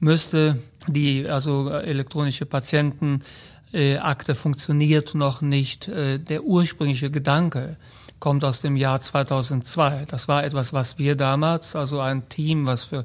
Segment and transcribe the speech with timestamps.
[0.00, 0.58] müsste.
[0.86, 5.88] Die also elektronische Patientenakte funktioniert noch nicht.
[5.88, 7.76] Äh, der ursprüngliche Gedanke,
[8.20, 10.06] kommt aus dem Jahr 2002.
[10.08, 13.04] Das war etwas, was wir damals, also ein Team, was für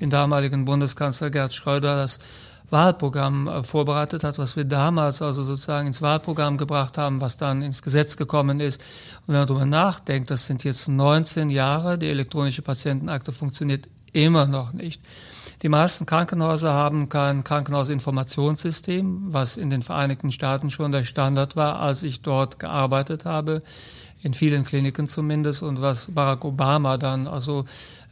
[0.00, 2.18] den damaligen Bundeskanzler Gerd Schröder das
[2.70, 7.62] Wahlprogramm äh, vorbereitet hat, was wir damals also sozusagen ins Wahlprogramm gebracht haben, was dann
[7.62, 8.80] ins Gesetz gekommen ist.
[9.26, 14.46] Und wenn man darüber nachdenkt, das sind jetzt 19 Jahre, die elektronische Patientenakte funktioniert immer
[14.46, 15.00] noch nicht.
[15.62, 21.80] Die meisten Krankenhäuser haben kein Krankenhausinformationssystem, was in den Vereinigten Staaten schon der Standard war,
[21.80, 23.62] als ich dort gearbeitet habe
[24.24, 27.66] in vielen Kliniken zumindest und was Barack Obama dann also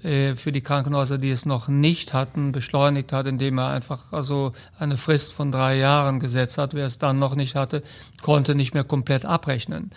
[0.04, 4.52] äh, für die Krankenhäuser, die es noch nicht hatten, beschleunigt hat, indem er einfach also
[4.78, 6.74] eine Frist von drei Jahren gesetzt hat.
[6.74, 7.80] Wer es dann noch nicht hatte,
[8.20, 9.90] konnte nicht mehr komplett abrechnen.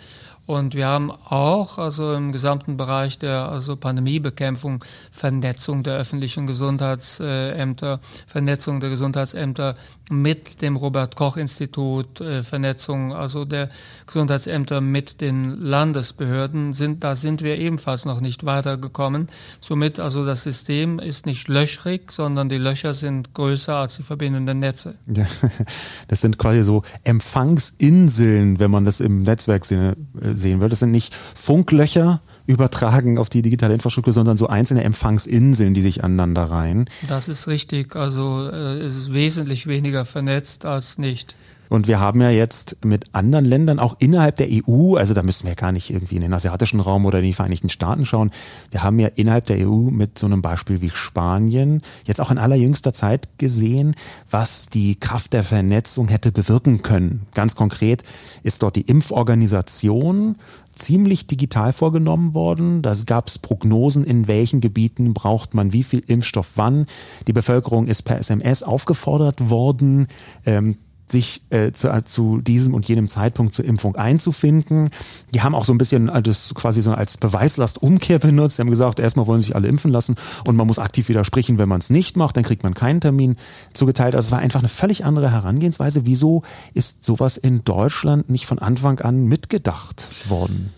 [0.46, 8.00] Und wir haben auch also im gesamten Bereich der also Pandemiebekämpfung Vernetzung der öffentlichen Gesundheitsämter,
[8.26, 9.74] Vernetzung der Gesundheitsämter
[10.08, 13.68] mit dem Robert Koch Institut, äh, Vernetzung also der
[14.06, 19.26] Gesundheitsämter mit den Landesbehörden sind da sind wir ebenfalls noch nicht weitergekommen.
[19.60, 24.60] Somit also das System ist nicht löchrig, sondern die Löcher sind größer als die verbindenden
[24.60, 24.94] Netze.
[25.12, 25.26] Ja,
[26.08, 30.68] das sind quasi so Empfangsinseln, wenn man das im Netzwerksinne äh, sehen will.
[30.68, 36.04] Das sind nicht Funklöcher übertragen auf die digitale Infrastruktur, sondern so einzelne Empfangsinseln, die sich
[36.04, 36.88] aneinander reihen.
[37.08, 37.96] Das ist richtig.
[37.96, 41.34] Also äh, es ist wesentlich weniger vernetzt als nicht.
[41.68, 45.46] Und wir haben ja jetzt mit anderen Ländern, auch innerhalb der EU, also da müssen
[45.46, 48.30] wir gar nicht irgendwie in den asiatischen Raum oder in die Vereinigten Staaten schauen.
[48.70, 52.38] Wir haben ja innerhalb der EU mit so einem Beispiel wie Spanien jetzt auch in
[52.38, 53.94] allerjüngster Zeit gesehen,
[54.30, 57.26] was die Kraft der Vernetzung hätte bewirken können.
[57.34, 58.02] Ganz konkret
[58.42, 60.36] ist dort die Impforganisation
[60.76, 62.82] ziemlich digital vorgenommen worden.
[62.82, 66.86] Da gab es Prognosen, in welchen Gebieten braucht man wie viel Impfstoff wann.
[67.26, 70.06] Die Bevölkerung ist per SMS aufgefordert worden,
[70.44, 70.76] ähm,
[71.08, 74.90] sich äh, zu, äh, zu diesem und jenem Zeitpunkt zur Impfung einzufinden.
[75.32, 78.58] Die haben auch so ein bisschen äh, das quasi so als Beweislastumkehr benutzt.
[78.58, 81.68] Die haben gesagt, erstmal wollen sich alle impfen lassen und man muss aktiv widersprechen, wenn
[81.68, 83.36] man es nicht macht, dann kriegt man keinen Termin
[83.72, 84.14] zugeteilt.
[84.14, 86.06] Also es war einfach eine völlig andere Herangehensweise.
[86.06, 86.42] Wieso
[86.74, 90.72] ist sowas in Deutschland nicht von Anfang an mitgedacht worden?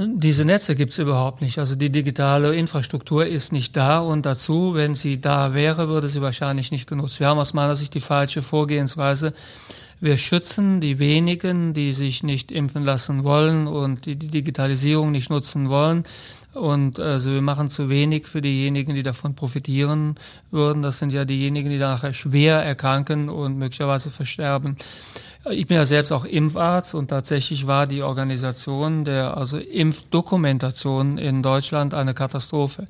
[0.00, 1.58] Diese Netze gibt es überhaupt nicht.
[1.58, 6.22] Also die digitale Infrastruktur ist nicht da und dazu, wenn sie da wäre, würde sie
[6.22, 7.18] wahrscheinlich nicht genutzt.
[7.18, 9.32] Wir haben aus meiner Sicht die falsche Vorgehensweise.
[10.00, 15.30] Wir schützen die wenigen, die sich nicht impfen lassen wollen und die die Digitalisierung nicht
[15.30, 16.04] nutzen wollen.
[16.54, 20.14] Und also wir machen zu wenig für diejenigen, die davon profitieren
[20.52, 20.82] würden.
[20.82, 24.76] Das sind ja diejenigen, die nachher schwer erkranken und möglicherweise versterben.
[25.50, 31.42] Ich bin ja selbst auch Impfarzt und tatsächlich war die Organisation der also Impfdokumentation in
[31.42, 32.86] Deutschland eine Katastrophe.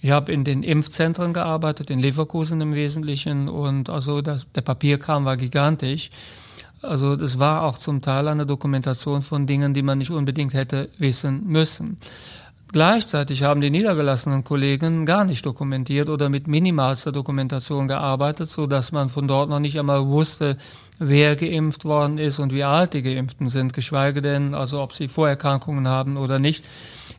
[0.00, 5.24] Ich habe in den Impfzentren gearbeitet, in Leverkusen im Wesentlichen und also das, der Papierkram
[5.24, 6.10] war gigantisch.
[6.80, 10.88] Also das war auch zum Teil eine Dokumentation von Dingen, die man nicht unbedingt hätte
[10.98, 11.98] wissen müssen.
[12.72, 18.92] Gleichzeitig haben die niedergelassenen Kollegen gar nicht dokumentiert oder mit minimalster Dokumentation gearbeitet, so dass
[18.92, 20.56] man von dort noch nicht einmal wusste,
[21.00, 25.08] wer geimpft worden ist und wie alt die Geimpften sind, geschweige denn, also ob sie
[25.08, 26.64] Vorerkrankungen haben oder nicht.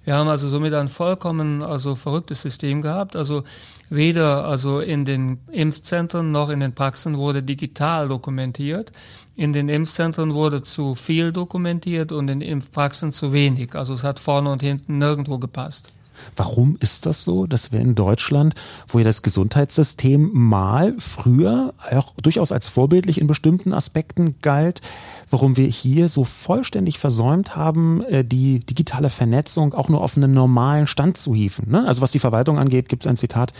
[0.06, 3.16] Wir haben also somit ein vollkommen also verrücktes System gehabt.
[3.16, 3.44] Also
[3.89, 8.92] weder also in den Impfzentren noch in den Praxen wurde digital dokumentiert.
[9.36, 13.75] In den Impfzentren wurde zu viel dokumentiert und in den Impfpraxen zu wenig.
[13.75, 15.92] Also es hat vorne und hinten nirgendwo gepasst.
[16.36, 18.56] Warum ist das so, dass wir in Deutschland,
[18.88, 24.82] wo ja das Gesundheitssystem mal früher auch durchaus als vorbildlich in bestimmten Aspekten galt,
[25.30, 30.34] warum wir hier so vollständig versäumt haben, äh, die digitale Vernetzung auch nur auf einen
[30.34, 31.70] normalen Stand zu hieven.
[31.72, 31.88] Ne?
[31.88, 33.54] Also was die Verwaltung angeht, gibt es ein Zitat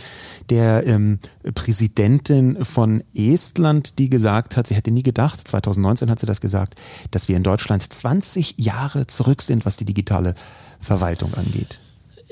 [0.50, 1.18] der ähm,
[1.54, 6.74] Präsidentin von Estland, die gesagt hat, sie hätte nie gedacht, 2019 hat sie das gesagt,
[7.10, 10.34] dass wir in Deutschland 20 Jahre zurück sind, was die digitale
[10.80, 11.80] Verwaltung angeht.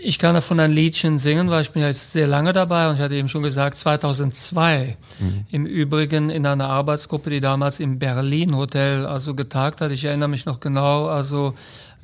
[0.02, 2.96] Ich kann davon ein Liedchen singen, weil ich bin ja jetzt sehr lange dabei und
[2.96, 5.44] ich hatte eben schon gesagt, 2002 mhm.
[5.50, 9.90] im Übrigen in einer Arbeitsgruppe, die damals im Berlin Hotel also getagt hat.
[9.90, 11.54] Ich erinnere mich noch genau also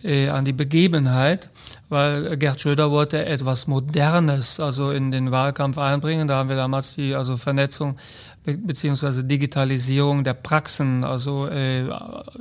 [0.03, 1.49] äh, an die Begebenheit,
[1.89, 6.29] weil Gerd Schröder wollte etwas Modernes also in den Wahlkampf einbringen.
[6.29, 7.97] Da haben wir damals die also Vernetzung
[8.45, 11.81] be beziehungsweise Digitalisierung der Praxen also äh,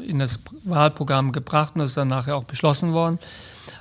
[0.07, 3.19] in das Wahlprogramm gebracht und das ist dann nachher auch beschlossen worden.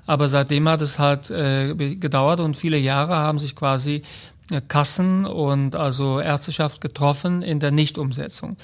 [0.06, 4.02] Aber seitdem hat es halt äh, gedauert und viele Jahre haben sich quasi
[4.50, 8.56] äh, Kassen und also Ärzteschaft getroffen in der Nichtumsetzung.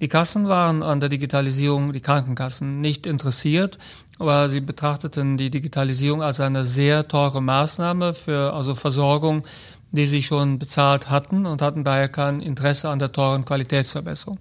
[0.00, 3.78] Die Kassen waren an der Digitalisierung, die Krankenkassen, nicht interessiert,
[4.18, 9.42] aber sie betrachteten die Digitalisierung als eine sehr teure Maßnahme für also Versorgung,
[9.90, 14.38] die sie schon bezahlt hatten und hatten daher kein Interesse an der teuren Qualitätsverbesserung.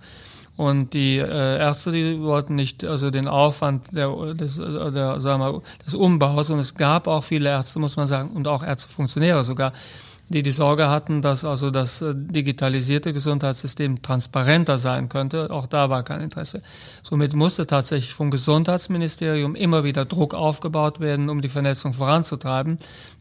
[0.57, 5.61] Und die äh, Ärzte, die wollten nicht also den Aufwand der, des, der, sagen wir,
[5.85, 6.49] des Umbaus.
[6.49, 9.71] Und es gab auch viele Ärzte, muss man sagen, und auch Ärztefunktionäre sogar,
[10.29, 15.51] die die Sorge hatten, dass also das äh, digitalisierte Gesundheitssystem transparenter sein könnte.
[15.51, 16.63] Auch da war kein Interesse.
[17.03, 22.77] Somit musste tatsächlich vom Gesundheitsministerium immer wieder Druck aufgebaut werden, um die Vernetzung voranzutreiben.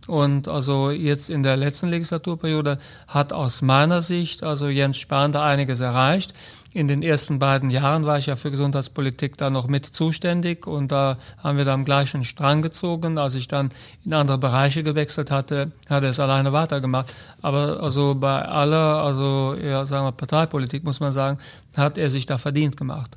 [0.08, 2.78] Und also jetzt in der letzten Legislaturperiode
[3.08, 6.32] hat aus meiner Sicht also Jens Spahn da einiges erreicht
[6.76, 10.92] in den ersten beiden Jahren war ich ja für Gesundheitspolitik da noch mit zuständig und
[10.92, 13.16] da haben wir da am gleichen Strang gezogen.
[13.16, 13.70] Als ich dann
[14.04, 17.14] in andere Bereiche gewechselt hatte, hat er es alleine weitergemacht.
[17.40, 21.38] Aber also bei aller, also ja, sagen wir Parteipolitik muss man sagen,
[21.74, 23.16] hat er sich da verdient gemacht.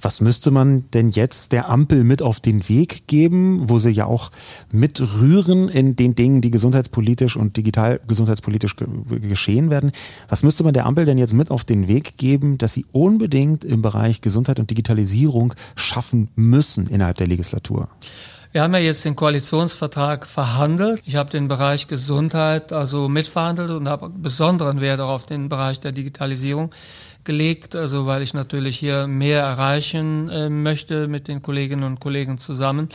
[0.00, 4.06] Was müsste man denn jetzt der Ampel mit auf den Weg geben, wo sie ja
[4.06, 4.30] auch
[4.72, 8.86] mitrühren in den Dingen, die gesundheitspolitisch und digital gesundheitspolitisch ge
[9.20, 9.92] geschehen werden?
[10.28, 13.64] Was müsste man der Ampel denn jetzt mit auf den Weg geben, dass sie unbedingt
[13.64, 17.88] im Bereich Gesundheit und Digitalisierung schaffen müssen innerhalb der Legislatur?
[18.54, 21.02] Wir haben ja jetzt den Koalitionsvertrag verhandelt.
[21.06, 25.90] Ich habe den Bereich Gesundheit also mitverhandelt und habe besonderen Wert auf den Bereich der
[25.90, 26.70] Digitalisierung
[27.24, 32.38] gelegt, also weil ich natürlich hier mehr erreichen äh, möchte mit den Kolleginnen und Kollegen
[32.38, 32.88] zusammen.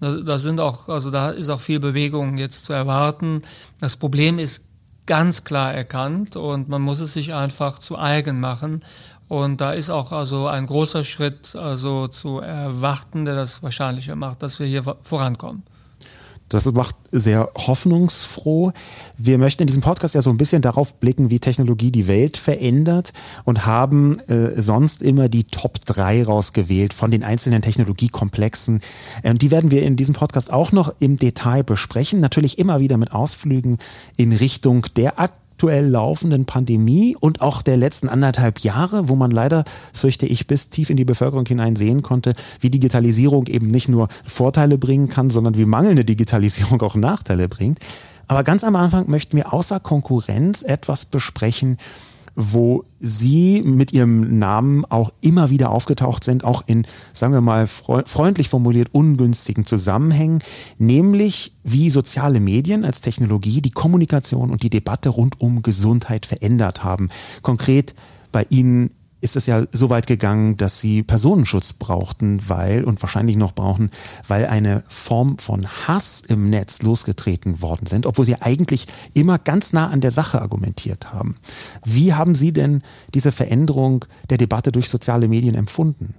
[0.00, 3.42] Da, da sind auch, also da ist auch viel Bewegung jetzt zu erwarten.
[3.80, 4.64] Das Problem ist
[5.06, 8.84] ganz klar erkannt und man muss es sich einfach zu eigen machen.
[9.28, 14.42] Und da ist auch also ein großer Schritt also zu erwarten, der das wahrscheinlicher macht,
[14.42, 15.62] dass wir hier vorankommen.
[16.48, 18.72] Das macht sehr hoffnungsfroh.
[19.16, 22.36] Wir möchten in diesem Podcast ja so ein bisschen darauf blicken, wie Technologie die Welt
[22.36, 23.12] verändert
[23.44, 28.80] und haben äh, sonst immer die Top 3 rausgewählt von den einzelnen Technologiekomplexen.
[29.22, 32.20] Ähm, die werden wir in diesem Podcast auch noch im Detail besprechen.
[32.20, 33.78] Natürlich immer wieder mit Ausflügen
[34.16, 39.30] in Richtung der Akt aktuell laufenden Pandemie und auch der letzten anderthalb Jahre, wo man
[39.30, 43.88] leider, fürchte ich, bis tief in die Bevölkerung hinein sehen konnte, wie Digitalisierung eben nicht
[43.88, 47.78] nur Vorteile bringen kann, sondern wie mangelnde Digitalisierung auch Nachteile bringt.
[48.26, 51.78] Aber ganz am Anfang möchten wir außer Konkurrenz etwas besprechen,
[52.36, 57.66] wo Sie mit Ihrem Namen auch immer wieder aufgetaucht sind, auch in, sagen wir mal,
[57.66, 60.40] freundlich formuliert ungünstigen Zusammenhängen,
[60.78, 66.82] nämlich wie soziale Medien als Technologie die Kommunikation und die Debatte rund um Gesundheit verändert
[66.82, 67.08] haben.
[67.42, 67.94] Konkret
[68.32, 68.90] bei Ihnen
[69.24, 73.90] ist es ja so weit gegangen, dass sie Personenschutz brauchten, weil und wahrscheinlich noch brauchen,
[74.28, 79.72] weil eine Form von Hass im Netz losgetreten worden sind, obwohl sie eigentlich immer ganz
[79.72, 81.36] nah an der Sache argumentiert haben.
[81.84, 82.82] Wie haben Sie denn
[83.14, 86.14] diese Veränderung der Debatte durch soziale Medien empfunden?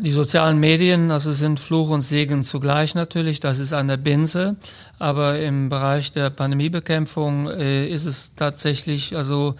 [0.00, 4.56] Die sozialen Medien, also sind Fluch und Segen zugleich natürlich, das ist eine Binse,
[4.98, 9.54] aber im Bereich der Pandemiebekämpfung äh, ist es tatsächlich also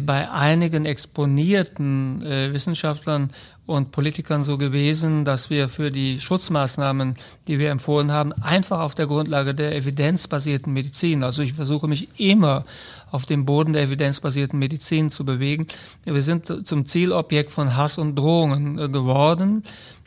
[0.00, 3.30] bei einigen exponierten äh, Wissenschaftlern
[3.66, 7.16] und Politikern so gewesen, dass wir für die Schutzmaßnahmen,
[7.46, 12.20] die wir empfohlen haben, einfach auf der Grundlage der evidenzbasierten Medizin, also ich versuche mich
[12.20, 12.64] immer
[13.10, 15.66] auf dem Boden der evidenzbasierten Medizin zu bewegen.
[16.04, 19.62] Wir sind zum Zielobjekt von Hass und Drohungen äh, geworden.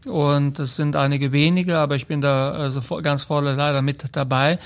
[0.10, 4.60] Und es sind einige wenige, aber ich bin da also ganz vorne leider mit dabei.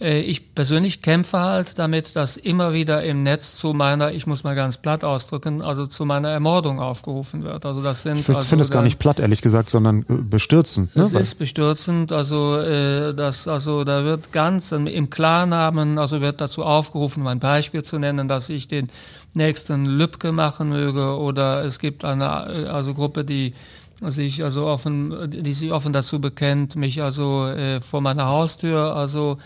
[0.00, 4.44] Äh, ich persönlich kämpfe halt damit, dass immer wieder im Netz zu meiner, ich muss
[4.44, 7.66] mal ganz platt ausdrücken, also zu meiner Ermordung aufgerufen wird.
[7.66, 8.18] Also das sind.
[8.18, 10.94] Ich finde also es gar nicht platt, ehrlich gesagt, sondern äh, bestürzend.
[10.96, 11.02] Ne?
[11.02, 12.12] Es ist bestürzend.
[12.12, 17.40] Also äh, das, also da wird ganz im Klarnamen, also wird dazu aufgerufen, um ein
[17.40, 18.88] Beispiel zu nennen, dass ich den
[19.34, 22.28] nächsten Lübcke machen möge oder es gibt eine
[22.70, 23.54] also Gruppe, die
[24.00, 29.36] sich also offen, die sich offen dazu bekennt, mich also äh, vor meiner Haustür also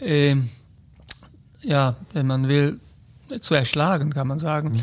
[0.00, 0.36] äh,
[1.62, 2.80] ja, wenn man will,
[3.40, 4.68] zu erschlagen, kann man sagen.
[4.68, 4.82] Mhm.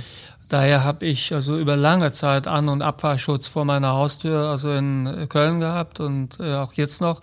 [0.49, 5.27] Daher habe ich also über lange Zeit An- und Abfahrschutz vor meiner Haustür, also in
[5.29, 7.21] Köln gehabt und äh, auch jetzt noch,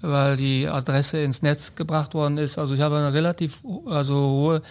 [0.00, 2.58] weil die Adresse ins Netz gebracht worden ist.
[2.58, 4.62] Also ich habe eine relativ also hohe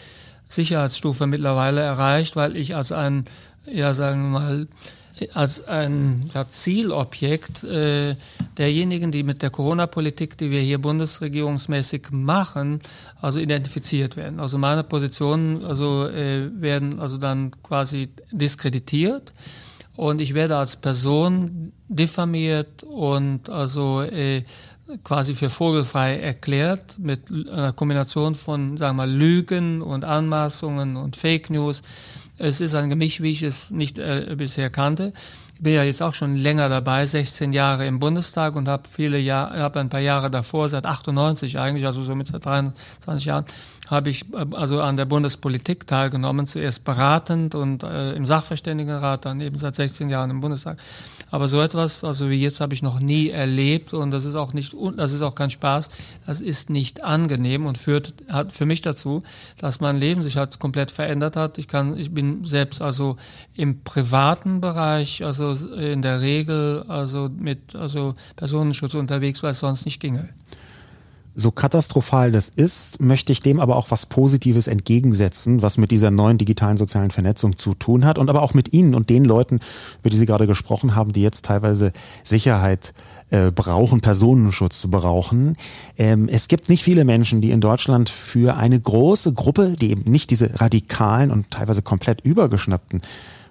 [0.47, 3.25] Sicherheitsstufe mittlerweile erreicht, weil ich als ein,
[3.71, 4.67] ja sagen wir mal,
[5.33, 8.15] als ein ja, Zielobjekt äh,
[8.57, 12.79] derjenigen, die mit der Corona-Politik, die wir hier bundesregierungsmäßig machen,
[13.21, 14.39] also identifiziert werden.
[14.39, 19.33] Also meine Positionen also, äh, werden also dann quasi diskreditiert
[19.95, 24.43] und ich werde als Person diffamiert und also äh,
[25.03, 31.15] quasi für vogelfrei erklärt mit einer Kombination von, sagen wir mal, Lügen und Anmaßungen und
[31.15, 31.81] Fake News.
[32.39, 35.12] Es ist ein Gemisch, wie ich es nicht äh, bisher kannte.
[35.55, 39.19] Ich bin ja jetzt auch schon länger dabei, 16 Jahre im Bundestag und habe viele
[39.19, 43.43] Jahre, habe ein paar Jahre davor, seit 98 eigentlich, also so mit 23 Jahren,
[43.89, 49.41] habe ich äh, also an der Bundespolitik teilgenommen, zuerst beratend und äh, im Sachverständigenrat, dann
[49.41, 50.77] eben seit 16 Jahren im Bundestag.
[51.31, 54.53] Aber so etwas, also wie jetzt, habe ich noch nie erlebt und das ist auch
[54.53, 55.89] nicht, das ist auch kein Spaß.
[56.25, 59.22] Das ist nicht angenehm und führt hat für mich dazu,
[59.60, 61.60] dass mein Leben sich halt komplett verändert hat.
[61.60, 63.17] Ich kann, ich bin selbst also
[63.55, 69.86] im privaten Bereich, also in der Regel, also mit also Personenschutz unterwegs, weil es sonst
[69.86, 70.29] nicht ginge.
[71.39, 76.12] So katastrophal das ist, möchte ich dem aber auch was Positives entgegensetzen, was mit dieser
[76.12, 79.62] neuen digitalen sozialen Vernetzung zu tun hat und aber auch mit Ihnen und den Leuten,
[80.01, 81.93] über die Sie gerade gesprochen haben, die jetzt teilweise
[82.25, 82.93] Sicherheit
[83.29, 85.55] äh, brauchen, Personenschutz brauchen.
[85.98, 90.12] Ähm, es gibt nicht viele Menschen, die in Deutschland für eine große Gruppe, die eben
[90.12, 93.01] nicht diese radikalen und teilweise komplett übergeschnappten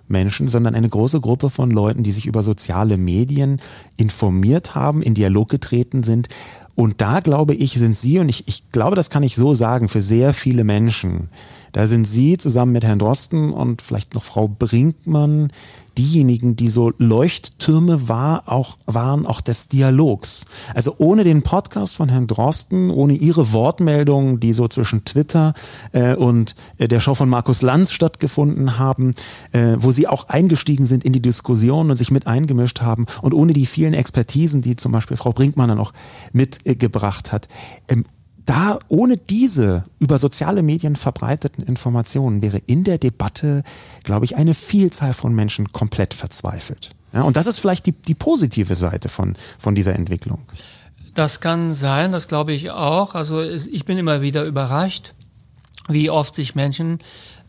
[0.09, 3.61] Menschen, sondern eine große Gruppe von Leuten, die sich über soziale Medien
[3.97, 6.29] informiert haben, in Dialog getreten sind
[6.79, 9.89] und da glaube ich, sind Sie, und ich, ich glaube, das kann ich so sagen,
[9.89, 11.29] für sehr viele Menschen,
[11.73, 15.51] da sind Sie zusammen mit Herrn Drosten und vielleicht noch Frau Brinkmann
[15.99, 20.47] diejenigen, die so Leuchttürme war, auch, waren, auch des Dialogs.
[20.75, 25.55] Also ohne den Podcast von Herrn Drosten, ohne Ihre Wortmeldungen, die so zwischen Twitter
[25.93, 29.15] äh, und äh, der Show von Markus Lanz stattgefunden haben,
[29.53, 33.35] äh, wo Sie auch eingestiegen sind in die Diskussion und sich mit eingemischt haben und
[33.35, 35.93] ohne die vielen Expertisen, die zum Beispiel Frau Brinkmann dann auch
[36.33, 37.49] mitgebracht hat,
[37.89, 38.05] ähm,
[38.49, 43.63] da ohne diese über soziale Medien verbreiteten Informationen wäre in der Debatte,
[44.05, 46.93] glaube ich, eine Vielzahl von Menschen komplett verzweifelt.
[47.13, 50.41] Ja, und das ist vielleicht die, die positive Seite von, von dieser Entwicklung.
[51.15, 53.15] Das kann sein, das glaube ich auch.
[53.15, 55.13] Also ich bin immer wieder überrascht,
[55.89, 57.01] wie oft sich Menschen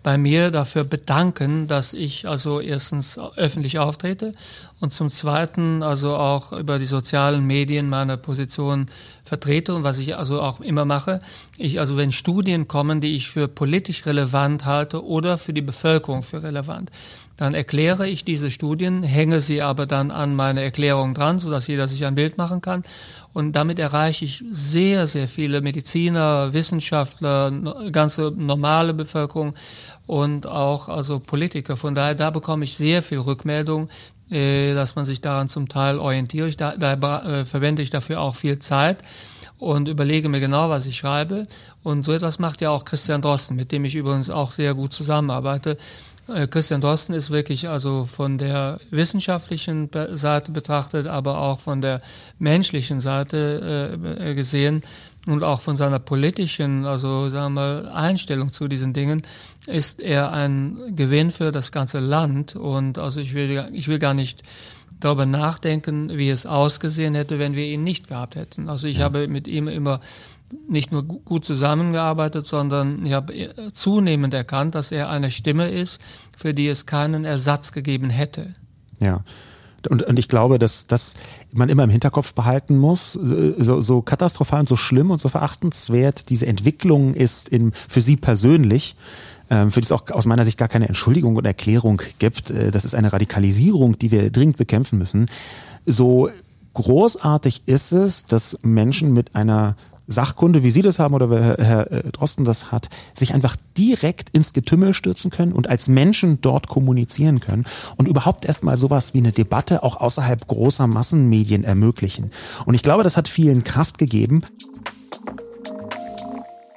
[0.02, 4.34] bei mir dafür bedanken, dass ich also erstens öffentlich auftrete
[4.80, 8.88] und zum Zweiten also auch über die sozialen Medien meine Position
[9.24, 11.20] vertrete und was ich also auch immer mache.
[11.58, 16.24] Ich also wenn Studien kommen, die ich für politisch relevant halte oder für die Bevölkerung
[16.24, 16.92] für relevant,
[17.40, 21.88] dann erkläre ich diese Studien, hänge sie aber dann an meine Erklärung dran, sodass jeder
[21.88, 22.84] sich ein Bild machen kann.
[23.32, 27.50] Und damit erreiche ich sehr, sehr viele Mediziner, Wissenschaftler,
[27.94, 29.54] ganze normale Bevölkerung
[30.10, 31.78] und auch also Politiker.
[31.78, 33.90] Von daher, da bekomme ich sehr viel Rückmeldung,
[34.32, 36.60] äh, dass man sich daran zum Teil orientiert.
[36.60, 39.04] Da, da äh, verwende ich dafür auch viel Zeit
[39.60, 41.46] und überlege mir genau, was ich schreibe.
[41.84, 44.94] Und so etwas macht ja auch Christian Drosten, mit dem ich übrigens auch sehr gut
[44.94, 45.78] zusammenarbeite.
[46.28, 52.02] Äh, Christian Drosten ist wirklich also von der wissenschaftlichen Seite betrachtet, aber auch von der
[52.40, 54.82] menschlichen Seite äh, gesehen
[55.28, 59.22] und auch von seiner politischen, also sagen wir mal, Einstellung zu diesen Dingen
[59.68, 62.56] ist er ein Gewinn für das ganze Land.
[62.56, 64.44] Und also ich will, ich will gar nicht
[65.00, 68.70] darüber nachdenken, wie es ausgesehen hätte, wenn wir ihn nicht gehabt hätten.
[68.70, 69.06] Also ich ja.
[69.06, 70.00] habe mit ihm immer
[70.68, 76.02] nicht nur gut zusammengearbeitet, sondern ich habe zunehmend erkannt, dass er eine Stimme ist,
[76.36, 78.56] für die es keinen Ersatz gegeben hätte.
[79.00, 79.24] Ja.
[79.88, 81.16] Und, und ich glaube, dass das
[81.54, 85.30] man immer im Hinterkopf behalten muss, äh, so, so katastrophal und so schlimm und so
[85.30, 88.96] verachtenswert diese Entwicklung ist in, für Sie persönlich,
[89.50, 92.50] ähm, für die es auch aus meiner Sicht gar keine Entschuldigung und Erklärung gibt.
[92.50, 95.28] Äh, das ist eine Radikalisierung, die wir dringend bekämpfen müssen.
[95.86, 96.30] So
[96.74, 99.76] großartig ist es, dass Menschen mit einer
[100.10, 104.54] Sachkunde, wie Sie das haben oder Herr äh, Drosten das hat, sich einfach direkt ins
[104.54, 109.32] Getümmel stürzen können und als Menschen dort kommunizieren können und überhaupt erstmal sowas wie eine
[109.32, 112.32] Debatte auch außerhalb großer Massenmedien ermöglichen.
[112.66, 114.42] Und ich glaube, das hat vielen Kraft gegeben.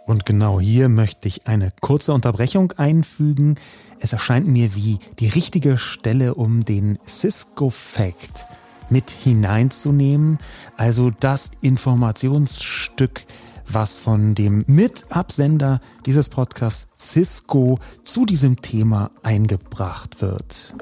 [0.07, 3.57] Und genau hier möchte ich eine kurze Unterbrechung einfügen.
[3.99, 8.47] Es erscheint mir wie die richtige Stelle, um den Cisco-Fact
[8.93, 10.39] mit hineinzunehmen.
[10.77, 13.23] Also das Informationsstück,
[13.67, 20.75] was von dem Mitabsender dieses Podcasts Cisco zu diesem Thema eingebracht wird.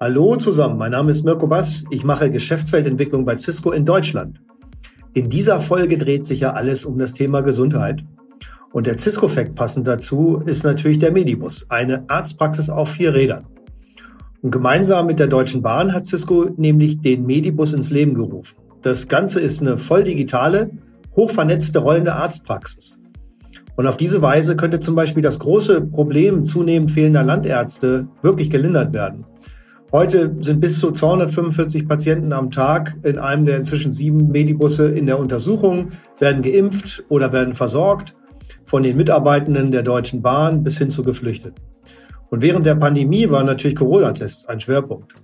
[0.00, 1.82] Hallo zusammen, mein Name ist Mirko Bass.
[1.90, 4.40] Ich mache Geschäftsfeldentwicklung bei Cisco in Deutschland.
[5.14, 8.04] In dieser Folge dreht sich ja alles um das Thema Gesundheit.
[8.72, 13.46] Und der Cisco-Fact passend dazu ist natürlich der Medibus, eine Arztpraxis auf vier Rädern.
[14.40, 18.56] Und gemeinsam mit der Deutschen Bahn hat Cisco nämlich den Medibus ins Leben gerufen.
[18.82, 20.70] Das Ganze ist eine voll digitale,
[21.16, 22.96] hochvernetzte rollende Arztpraxis.
[23.74, 28.94] Und auf diese Weise könnte zum Beispiel das große Problem zunehmend fehlender Landärzte wirklich gelindert
[28.94, 29.24] werden.
[29.90, 35.06] Heute sind bis zu 245 Patienten am Tag in einem der inzwischen sieben Medibusse in
[35.06, 38.14] der Untersuchung, werden geimpft oder werden versorgt
[38.66, 41.67] von den Mitarbeitenden der Deutschen Bahn bis hin zu Geflüchteten.
[42.30, 45.14] Und während der Pandemie waren natürlich Corona-Tests ein Schwerpunkt.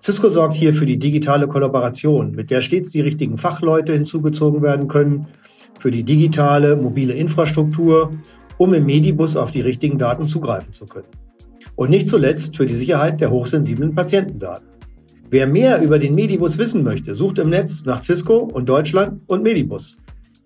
[0.00, 4.88] Cisco sorgt hier für die digitale Kollaboration, mit der stets die richtigen Fachleute hinzugezogen werden
[4.88, 5.26] können,
[5.80, 8.10] für die digitale mobile Infrastruktur,
[8.58, 11.08] um im Medibus auf die richtigen Daten zugreifen zu können.
[11.76, 14.66] Und nicht zuletzt für die Sicherheit der hochsensiblen Patientendaten.
[15.30, 19.42] Wer mehr über den Medibus wissen möchte, sucht im Netz nach Cisco und Deutschland und
[19.42, 19.98] Medibus.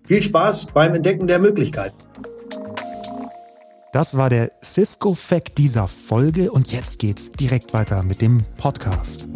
[0.05, 1.95] Viel Spaß beim Entdecken der Möglichkeiten.
[3.93, 9.29] Das war der Cisco-Fact dieser Folge und jetzt geht's direkt weiter mit dem Podcast.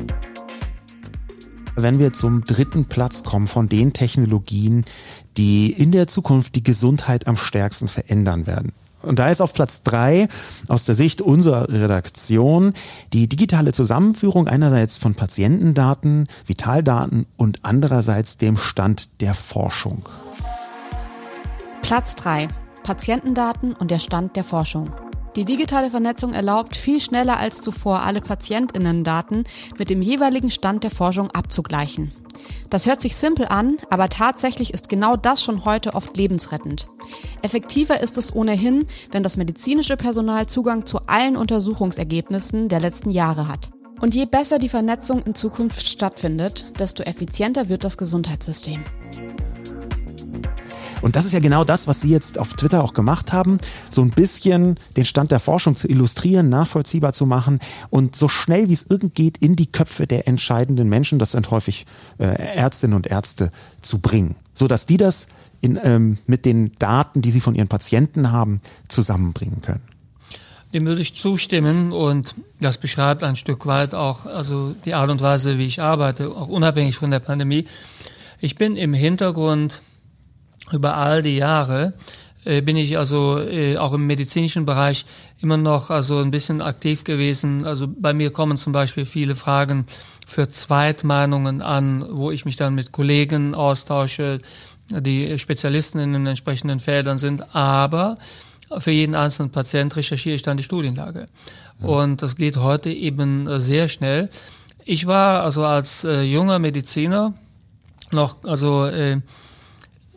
[1.76, 4.84] Wenn wir zum dritten Platz kommen von den Technologien,
[5.38, 8.72] die in der Zukunft die Gesundheit am stärksten verändern werden.
[9.04, 10.28] Und da ist auf Platz drei
[10.67, 12.74] aus der Sicht unserer Redaktion
[13.13, 20.10] die digitale Zusammenführung einerseits von Patientendaten, Vitaldaten und andererseits dem Stand der Forschung.
[21.84, 22.48] Platz drei
[22.88, 24.89] Patientendaten und der Stand der Forschung.
[25.36, 29.43] Die digitale Vernetzung erlaubt, viel schneller als zuvor alle Patientinnendaten
[29.78, 32.13] mit dem jeweiligen Stand der Forschung abzugleichen.
[32.69, 36.88] Das hört sich simpel an, aber tatsächlich ist genau das schon heute oft lebensrettend.
[37.41, 43.50] Effektiver ist es ohnehin, wenn das medizinische Personal Zugang zu allen Untersuchungsergebnissen der letzten Jahre
[43.50, 43.71] hat.
[44.00, 48.86] Und je besser die Vernetzung in Zukunft stattfindet, desto effizienter wird das Gesundheitssystem.
[51.01, 53.57] Und das ist ja genau das, was Sie jetzt auf Twitter auch gemacht haben,
[53.89, 58.69] so ein bisschen den Stand der Forschung zu illustrieren, nachvollziehbar zu machen und so schnell
[58.69, 61.86] wie es irgend geht in die Köpfe der entscheidenden Menschen, das sind häufig
[62.19, 65.27] äh, Ärztinnen und Ärzte, zu bringen, so dass die das
[65.62, 69.81] in, ähm, mit den Daten, die sie von ihren Patienten haben, zusammenbringen können.
[70.73, 75.21] Dem würde ich zustimmen und das beschreibt ein Stück weit auch also die Art und
[75.21, 77.65] Weise, wie ich arbeite, auch unabhängig von der Pandemie.
[78.39, 79.81] Ich bin im Hintergrund
[80.71, 81.93] über all die Jahre
[82.47, 85.06] äh, bin ich also äh, auch im medizinischen Bereich
[85.41, 87.65] immer noch also ein bisschen aktiv gewesen.
[87.65, 89.86] Also bei mir kommen zum Beispiel viele Fragen
[90.25, 94.39] für Zweitmeinungen an, wo ich mich dann mit Kollegen austausche,
[94.89, 97.56] die Spezialisten in den entsprechenden Feldern sind.
[97.56, 98.17] Aber
[98.77, 101.27] für jeden einzelnen Patient recherchiere ich dann die Studienlage.
[101.82, 104.30] Und das geht heute eben sehr schnell.
[104.84, 107.34] Ich war also als äh, junger Mediziner
[108.12, 109.19] noch, also äh,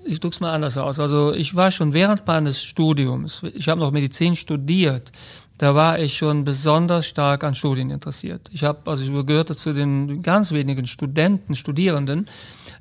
[0.04, 1.00] ich drücke es mal anders aus.
[1.00, 5.12] Also ich war schon während meines Studiums, ich habe noch Medizin studiert,
[5.58, 8.48] da war ich schon besonders stark an Studien interessiert.
[8.50, 12.26] Ich habe, also ich gehörte zu den ganz wenigen Studenten, Studierenden,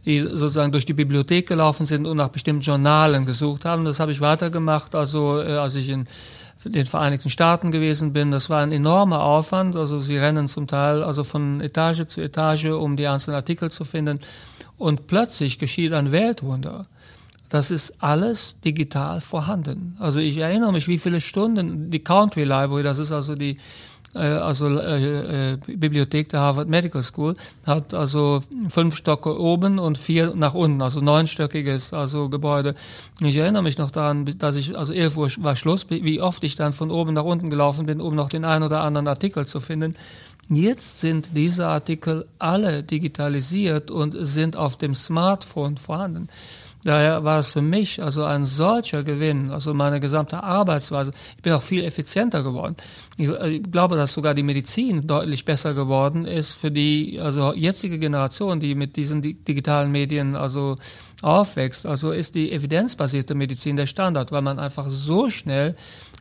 [0.06, 3.84] die sozusagen durch die Bibliothek gelaufen sind und nach bestimmten Journalen gesucht haben.
[3.84, 6.08] Das habe ich weitergemacht, also äh, als ich in
[6.64, 8.32] den Vereinigten Staaten gewesen bin.
[8.32, 9.76] Das war ein enormer Aufwand.
[9.76, 13.86] Also sie rennen zum Teil also von Etage zu Etage, um die einzelnen Artikel zu
[13.86, 14.20] finden.
[14.78, 16.86] Und plötzlich geschieht ein Weltwunder.
[17.50, 19.98] Das ist alles digital vorhanden.
[20.00, 23.58] Also ich erinnere mich, wie viele Stunden die Country Library, das ist also die
[24.16, 27.36] äh, also äh, äh, Bibliothek der Harvard Medical School
[27.66, 32.76] hat also fünf Stocke oben und vier nach unten, also neunstöckiges also Gebäude.
[33.22, 36.56] Ich erinnere mich noch daran, dass ich also 11 Uhr war Schluss, wie oft ich
[36.56, 39.60] dann von oben nach unten gelaufen bin, um noch den einen oder anderen Artikel zu
[39.60, 39.96] finden.
[40.52, 46.28] Jetzt sind diese Artikel alle digitalisiert und sind auf dem Smartphone vorhanden.
[46.84, 51.12] Daher war es für mich also ein solcher Gewinn, also meine gesamte Arbeitsweise.
[51.36, 52.78] Ich bin auch viel effizienter geworden.
[53.18, 57.54] Ich, äh, ich, glaube, dass sogar die Medizin deutlich besser geworden ist für die also
[57.54, 60.78] jetzige Generation, die mit diesen digitalen Medien also
[61.22, 61.86] aufwächst.
[61.86, 65.76] Also ist die evidenzbasierte Medizin der Standard, weil man einfach so schnell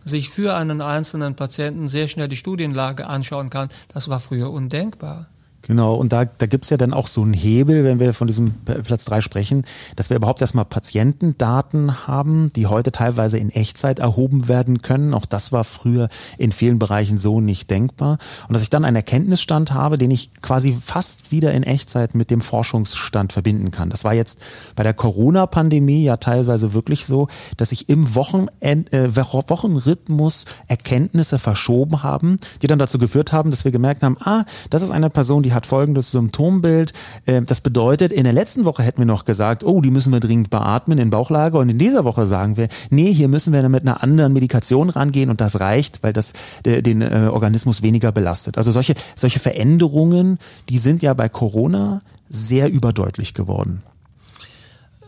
[0.05, 3.69] sich für einen einzelnen Patienten sehr schnell die Studienlage anschauen kann.
[3.93, 5.29] Das war früher undenkbar.
[5.69, 8.55] Genau, und da, da gibt ja dann auch so einen Hebel, wenn wir von diesem
[8.65, 9.65] Platz drei sprechen,
[9.97, 15.13] dass wir überhaupt erstmal Patientendaten haben, die heute teilweise in Echtzeit erhoben werden können.
[15.13, 18.17] Auch das war früher in vielen Bereichen so nicht denkbar.
[18.49, 22.31] Und dass ich dann einen Erkenntnisstand habe, den ich quasi fast wieder in Echtzeit mit
[22.31, 23.91] dem Forschungsstand verbinden kann.
[23.91, 24.41] Das war jetzt
[24.75, 27.29] bei der Corona-Pandemie ja teilweise wirklich so,
[27.59, 33.67] dass sich im Wochenend, äh, Wochenrhythmus Erkenntnisse verschoben haben, die dann dazu geführt haben, dass
[33.67, 36.93] wir gemerkt haben, ah, das ist eine Person, die hat folgendes Symptombild.
[37.27, 40.21] Ähm, das bedeutet, in der letzten Woche hätten wir noch gesagt, oh, die müssen wir
[40.21, 41.59] dringend beatmen in Bauchlage.
[41.59, 45.31] Und in dieser Woche sagen wir, nee, hier müssen wir mit einer anderen Medikation rangehen
[45.31, 46.33] und das reicht, weil das
[46.65, 48.57] den äh, Organismus weniger belastet.
[48.57, 53.83] Also solche, solche Veränderungen, die sind ja bei Corona sehr überdeutlich geworden.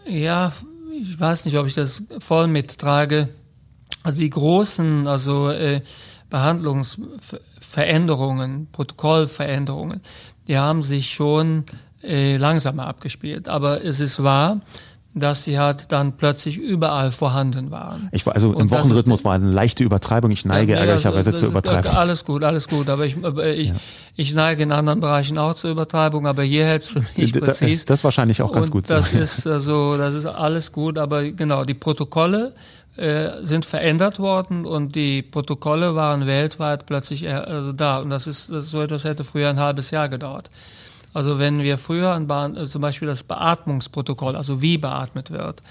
[0.06, 0.52] Ja,
[1.00, 3.28] ich weiß nicht, ob ich das voll mittrage.
[4.02, 5.82] Also die großen, also äh,
[6.30, 10.00] Behandlungsveränderungen, Protokollveränderungen,
[10.50, 11.64] die haben sich schon
[12.02, 13.48] äh, langsamer abgespielt.
[13.48, 14.60] Aber es ist wahr,
[15.14, 18.08] dass sie halt dann plötzlich überall vorhanden waren.
[18.10, 20.32] Ich war, also im Wochenrhythmus war eine leichte Übertreibung.
[20.32, 21.92] Ich neige ja, ärgerlicherweise also, zur Übertreibung.
[21.92, 22.88] Alles gut, alles gut.
[22.88, 23.74] Aber ich, ich, ja.
[24.16, 27.72] ich neige in anderen Bereichen auch zur Übertreibung, aber hier hält es für mich präzise.
[27.72, 28.90] Das, das wahrscheinlich auch ganz und gut.
[28.90, 32.54] Das ist also, das ist alles gut, aber genau, die Protokolle
[33.00, 38.00] äh, sind verändert worden und die Protokolle waren weltweit plötzlich äh, also da.
[38.00, 40.50] Und das ist, das so etwas hätte früher ein halbes Jahr gedauert.
[41.14, 45.62] Also wenn wir früher an Bahn, also zum Beispiel das Beatmungsprotokoll, also wie beatmet wird,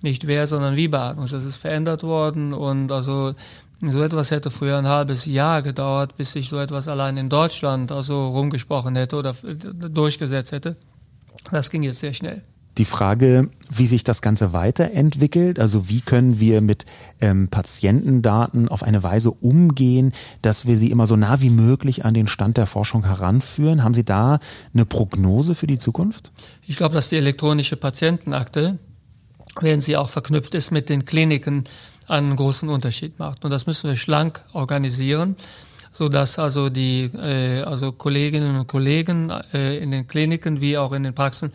[0.00, 3.34] nicht wer, sondern wie beatmet, das ist verändert worden und also
[3.82, 7.92] so etwas hätte früher ein halbes Jahr gedauert, bis sich so etwas allein in Deutschland
[7.92, 10.76] also rumgesprochen hätte oder durchgesetzt hätte.
[11.50, 12.42] Das ging jetzt sehr schnell
[12.78, 15.58] die Frage, wie sich das Ganze weiterentwickelt.
[15.58, 16.86] Also wie können wir mit
[17.20, 22.14] ähm, Patientendaten auf eine Weise umgehen, dass wir sie immer so nah wie möglich an
[22.14, 23.82] den Stand der Forschung heranführen?
[23.82, 24.38] Haben Sie da
[24.72, 26.30] eine Prognose für die Zukunft?
[26.66, 28.78] Ich glaube, dass die elektronische Patientenakte,
[29.60, 31.64] wenn sie auch verknüpft ist mit den Kliniken,
[32.06, 33.44] einen großen Unterschied macht.
[33.44, 35.36] Und das müssen wir schlank organisieren
[35.92, 40.92] so dass also die äh, also Kolleginnen und Kollegen äh, in den Kliniken wie auch
[40.92, 41.52] in den Praxen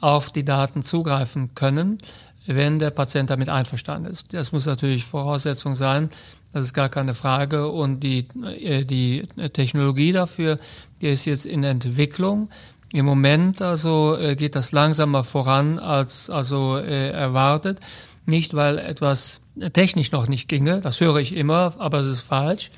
[0.00, 1.98] auf die Daten zugreifen können,
[2.46, 4.32] wenn der Patient damit einverstanden ist.
[4.32, 6.08] Das muss natürlich Voraussetzung sein,
[6.52, 7.68] das ist gar keine Frage.
[7.68, 8.26] Und die,
[8.62, 10.58] äh, die Technologie dafür,
[11.00, 12.48] die ist jetzt in Entwicklung.
[12.92, 17.80] Im Moment also äh, geht das langsamer voran als also äh, erwartet.
[18.24, 19.40] Nicht, weil etwas
[19.72, 22.70] technisch noch nicht ginge, das höre ich immer, aber es ist falsch,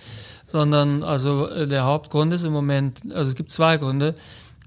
[0.47, 4.15] sondern also der Hauptgrund ist im Moment, also es gibt zwei Gründe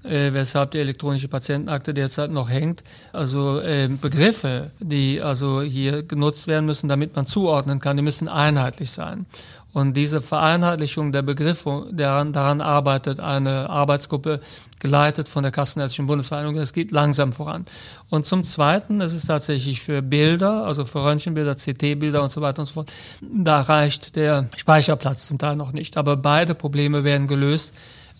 [0.04, 2.84] äh, weshalb die elektronische Patientenakte derzeit noch hängt.
[3.12, 8.28] Also äh, Begriffe, die also hier genutzt werden müssen, damit man zuordnen kann, die müssen
[8.28, 9.26] einheitlich sein.
[9.72, 14.38] Und diese Vereinheitlichung der Begriffe, daran, daran arbeitet eine Arbeitsgruppe,
[14.78, 16.54] geleitet von der Kassenärztlichen Bundesvereinigung.
[16.54, 17.64] Das geht langsam voran.
[18.08, 22.60] Und zum Zweiten, es ist tatsächlich für Bilder, also für Röntgenbilder, CT-Bilder und so weiter
[22.60, 25.96] und so fort, da reicht der Speicherplatz zum Teil noch nicht.
[25.96, 27.72] Aber beide Probleme werden gelöst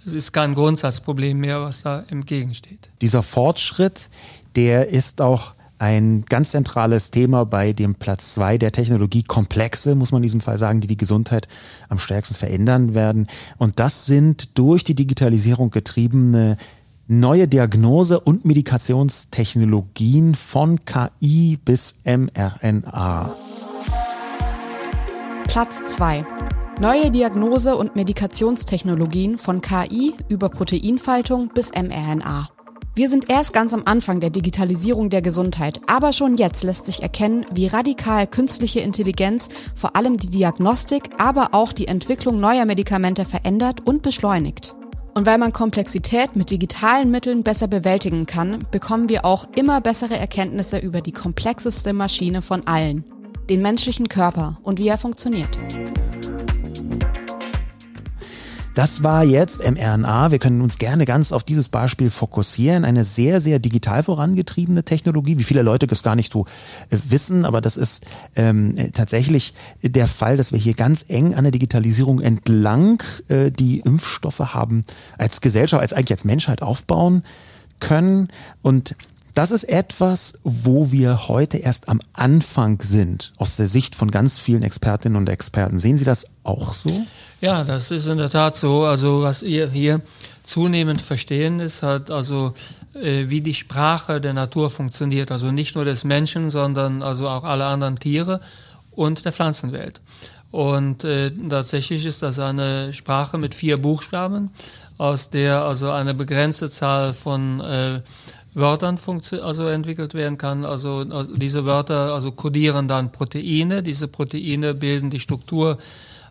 [0.06, 2.90] es ist kein Grundsatzproblem mehr, was da entgegensteht.
[3.00, 4.08] Dieser Fortschritt,
[4.56, 10.20] der ist auch ein ganz zentrales Thema bei dem Platz zwei der Technologiekomplexe, muss man
[10.20, 11.48] in diesem Fall sagen, die die Gesundheit
[11.88, 13.26] am stärksten verändern werden.
[13.58, 16.56] Und das sind durch die Digitalisierung getriebene
[17.06, 23.34] neue Diagnose- und Medikationstechnologien von KI bis mRNA.
[25.46, 26.24] Platz zwei
[26.80, 32.48] Neue Diagnose- und Medikationstechnologien von KI über Proteinfaltung bis mRNA.
[32.96, 37.02] Wir sind erst ganz am Anfang der Digitalisierung der Gesundheit, aber schon jetzt lässt sich
[37.02, 43.24] erkennen, wie radikal künstliche Intelligenz vor allem die Diagnostik, aber auch die Entwicklung neuer Medikamente
[43.24, 44.74] verändert und beschleunigt.
[45.14, 50.18] Und weil man Komplexität mit digitalen Mitteln besser bewältigen kann, bekommen wir auch immer bessere
[50.18, 53.04] Erkenntnisse über die komplexeste Maschine von allen,
[53.48, 55.56] den menschlichen Körper und wie er funktioniert.
[58.74, 60.32] Das war jetzt mRNA.
[60.32, 62.84] Wir können uns gerne ganz auf dieses Beispiel fokussieren.
[62.84, 66.46] Eine sehr, sehr digital vorangetriebene Technologie, wie viele Leute das gar nicht so
[66.90, 71.44] äh, wissen, aber das ist ähm, tatsächlich der Fall, dass wir hier ganz eng an
[71.44, 74.84] der Digitalisierung entlang äh, die Impfstoffe haben
[75.18, 77.22] als Gesellschaft, als eigentlich als Menschheit aufbauen
[77.78, 78.26] können.
[78.60, 78.96] Und
[79.34, 84.38] das ist etwas, wo wir heute erst am Anfang sind, aus der Sicht von ganz
[84.38, 85.78] vielen Expertinnen und Experten.
[85.78, 87.04] Sehen Sie das auch so?
[87.40, 88.84] Ja, das ist in der Tat so.
[88.84, 90.00] Also was ihr hier
[90.44, 92.54] zunehmend verstehen ist halt also
[92.94, 95.32] äh, wie die Sprache der Natur funktioniert.
[95.32, 98.40] Also nicht nur des Menschen, sondern also auch alle anderen Tiere
[98.92, 100.00] und der Pflanzenwelt.
[100.52, 104.52] Und äh, tatsächlich ist das eine Sprache mit vier Buchstaben,
[104.98, 108.00] aus der also eine begrenzte Zahl von äh,
[108.54, 108.98] Wörtern
[109.42, 110.64] also entwickelt werden kann.
[110.64, 113.82] Also, also diese Wörter also kodieren dann Proteine.
[113.82, 115.78] Diese Proteine bilden die Struktur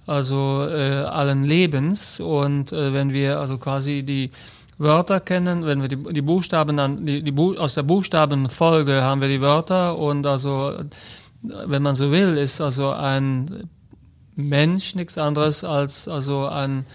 [0.08, 2.20] also äh, allen Lebens.
[2.20, 4.32] Und äh, wenn wir also quasi die
[4.78, 9.28] Wörter kennen, wenn wir die, die Buchstaben an die, die aus der Buchstabenfolge haben wir
[9.28, 10.74] die Wörter und also
[11.42, 13.70] wenn man so will, ist also ein
[14.36, 16.86] Mensch nichts anderes als also ein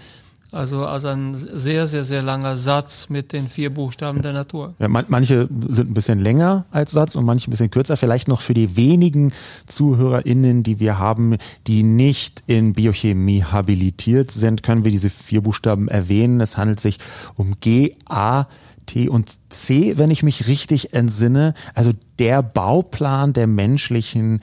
[0.51, 4.75] also, also ein sehr, sehr, sehr langer Satz mit den vier Buchstaben der Natur.
[4.79, 7.99] Ja, man, manche sind ein bisschen länger als Satz und manche ein bisschen kürzer.
[7.99, 9.33] Vielleicht noch für die wenigen
[9.67, 15.89] ZuhörerInnen, die wir haben, die nicht in Biochemie habilitiert sind, können wir diese vier Buchstaben
[15.89, 16.41] erwähnen.
[16.41, 16.99] Es handelt sich
[17.35, 18.47] um G, A,
[18.87, 21.53] T und C, wenn ich mich richtig entsinne.
[21.75, 24.41] Also der Bauplan der menschlichen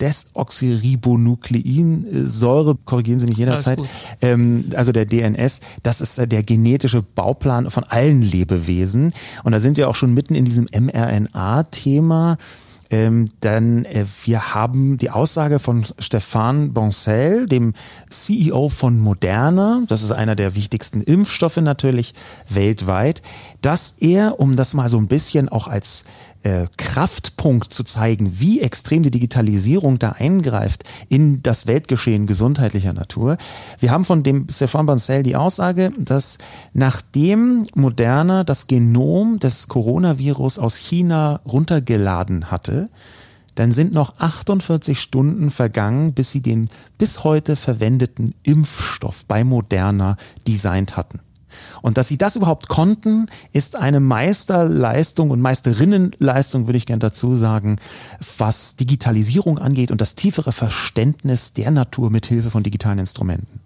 [0.00, 3.80] Desoxyribonukleinsäure, korrigieren Sie mich jederzeit,
[4.22, 9.12] ähm, also der DNS, das ist der genetische Bauplan von allen Lebewesen.
[9.44, 12.38] Und da sind wir auch schon mitten in diesem mRNA-Thema.
[12.88, 17.74] Ähm, dann äh, wir haben die Aussage von Stefan Boncel, dem
[18.10, 22.14] CEO von Moderna, das ist einer der wichtigsten Impfstoffe natürlich
[22.48, 23.22] weltweit,
[23.60, 26.04] dass er, um das mal so ein bisschen auch als
[26.46, 33.36] äh, Kraftpunkt zu zeigen, wie extrem die Digitalisierung da eingreift in das Weltgeschehen gesundheitlicher Natur.
[33.80, 36.38] Wir haben von dem Stefan Bancel die Aussage, dass
[36.72, 42.86] nachdem Moderna das Genom des Coronavirus aus China runtergeladen hatte,
[43.56, 50.16] dann sind noch 48 Stunden vergangen, bis sie den bis heute verwendeten Impfstoff bei Moderna
[50.46, 51.18] designt hatten.
[51.82, 57.34] Und dass sie das überhaupt konnten, ist eine Meisterleistung und Meisterinnenleistung, würde ich gern dazu
[57.34, 57.76] sagen,
[58.38, 63.60] was Digitalisierung angeht und das tiefere Verständnis der Natur mit Hilfe von digitalen Instrumenten.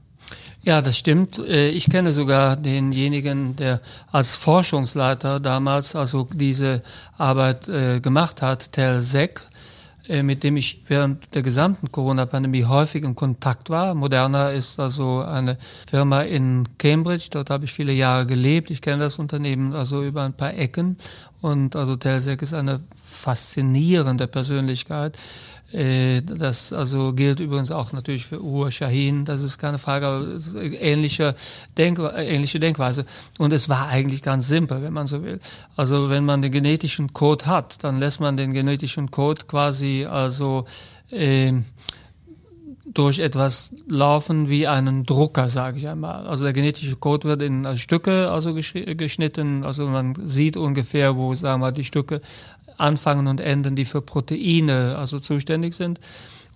[0.62, 1.38] Ja, das stimmt.
[1.38, 3.80] Äh, ich kenne sogar denjenigen, der
[4.12, 6.82] als Forschungsleiter damals also diese
[7.16, 9.40] Arbeit äh, gemacht hat, Tel Sek.
[10.10, 13.94] Äh, mit dem ich während der gesamten Corona-Pandemie häufig in Kontakt war.
[13.94, 15.56] Moderna ist also eine
[15.88, 17.28] Firma in Cambridge.
[17.30, 18.72] Dort habe ich viele Jahre gelebt.
[18.72, 20.96] Ich kenne das Unternehmen also über ein paar Ecken.
[21.40, 25.16] Und also Telsek ist eine faszinierende Persönlichkeit.
[25.72, 30.26] Äh, das also gilt übrigens auch natürlich für Ur Shahin, das ist keine Frage, aber
[30.80, 31.34] ähnliche,
[31.76, 33.06] Denk ähnliche Denkweise.
[33.38, 35.38] Und es war eigentlich ganz simpel, wenn man so will.
[35.76, 40.64] Also wenn man den genetischen Code hat, dann lässt man den genetischen Code quasi also
[41.10, 41.52] äh,
[42.92, 46.26] durch etwas laufen wie einen Drucker, sage ich einmal.
[46.26, 51.62] Also der genetische Code wird in Stücke also geschnitten, also man sieht ungefähr, wo sagen
[51.62, 52.20] wir die Stücke
[52.80, 56.00] anfangen und enden, die für Proteine also zuständig sind.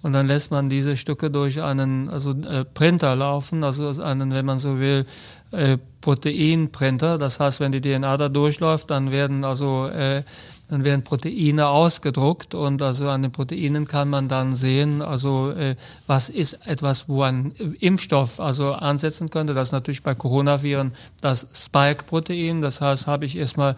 [0.02, 4.44] Und dann lässt man diese Stücke durch einen also äh, Printer laufen, also einen, wenn
[4.44, 5.06] man so will,
[5.50, 7.16] äh, Proteinprinter.
[7.16, 10.22] Das heißt, wenn die DNA da durchläuft, dann werden also äh,
[10.68, 15.76] dann werden Proteine ausgedruckt und also an den Proteinen kann man dann sehen, also äh,
[16.06, 19.52] was ist etwas, wo ein Impfstoff also ansetzen könnte.
[19.52, 22.62] Das ist natürlich bei Coronaviren das Spike-Protein.
[22.62, 23.76] Das heißt, habe ich erstmal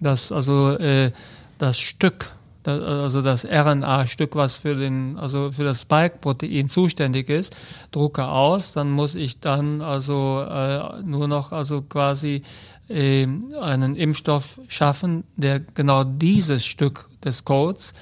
[0.00, 1.10] das also äh,
[1.58, 2.30] das Stück,
[2.64, 7.56] also das RNA-Stück, was für den, also für das Spike-Protein zuständig ist,
[7.92, 12.42] drucke aus, dann muss ich dann also äh, nur noch also quasi
[12.88, 13.26] äh,
[13.60, 17.94] einen Impfstoff schaffen, der genau dieses Stück des Codes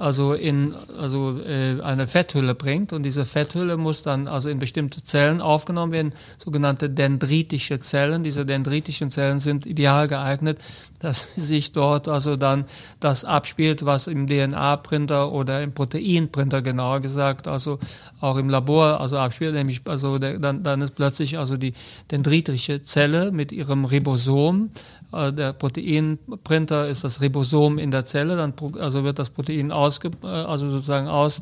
[0.00, 5.04] also in also äh, eine Fetthülle bringt und diese Fetthülle muss dann also in bestimmte
[5.04, 8.22] Zellen aufgenommen werden, sogenannte dendritische Zellen.
[8.22, 10.58] Diese dendritischen Zellen sind ideal geeignet,
[11.00, 12.64] dass sich dort also dann
[12.98, 17.78] das abspielt, was im DNA-Printer oder im Proteinprinter genauer gesagt, also
[18.20, 21.74] auch im Labor also abspielt, nämlich also der, dann, dann ist plötzlich also die
[22.10, 24.70] dendritische Zelle mit ihrem Ribosom
[25.12, 30.26] der Proteinprinter ist das Ribosom in der Zelle, dann also wird das Protein ausge, äh,
[30.26, 31.40] also sozusagen aus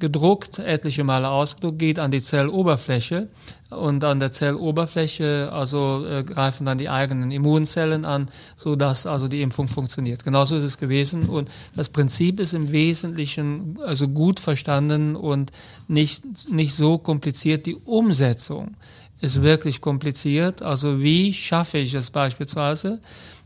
[0.00, 3.28] gedruckt, etliche Male ausgedruckt, geht an die Zelloberfläche
[3.70, 9.28] und an der Zelloberfläche also äh, greifen dann die eigenen Immunzellen an, so dass also
[9.28, 10.24] die Impfung funktioniert.
[10.24, 15.52] Genauso ist es gewesen und das Prinzip ist im Wesentlichen also gut verstanden und
[15.86, 17.66] nicht nicht so kompliziert.
[17.66, 18.74] Die Umsetzung
[19.24, 20.62] ist wirklich kompliziert.
[20.62, 23.00] Also wie schaffe ich es beispielsweise?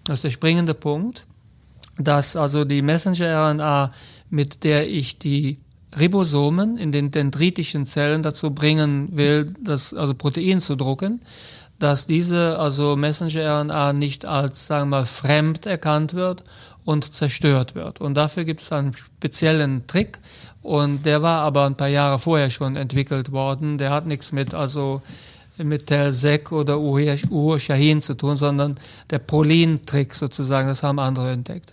[0.04, 1.26] Das ist der springende Punkt,
[1.98, 3.92] dass also die Messenger-RNA,
[4.28, 5.58] mit der ich die
[5.98, 11.20] Ribosomen in den dendritischen Zellen dazu bringen will, das also Protein zu drucken,
[11.78, 16.44] dass diese also Messenger-RNA nicht als, sagen wir mal, fremd erkannt wird
[16.84, 18.00] und zerstört wird.
[18.00, 20.18] Und dafür gibt es einen speziellen Trick
[20.62, 23.78] und der war aber ein paar Jahre vorher schon entwickelt worden.
[23.78, 25.02] Der hat nichts mit also
[25.62, 28.77] mit der SEC oder Uhur Shahin zu tun, sondern
[29.11, 31.73] der Prolin-Trick sozusagen, das haben andere entdeckt.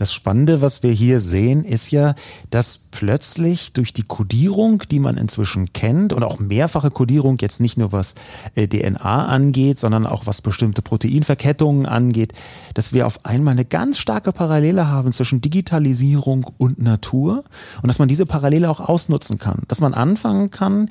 [0.00, 2.14] Das Spannende, was wir hier sehen, ist ja,
[2.48, 7.76] dass plötzlich durch die Kodierung, die man inzwischen kennt und auch mehrfache Kodierung, jetzt nicht
[7.76, 8.14] nur was
[8.54, 12.32] äh, DNA angeht, sondern auch was bestimmte Proteinverkettungen angeht,
[12.72, 17.44] dass wir auf einmal eine ganz starke Parallele haben zwischen Digitalisierung und Natur
[17.82, 19.64] und dass man diese Parallele auch ausnutzen kann.
[19.68, 20.88] Dass man anfangen kann,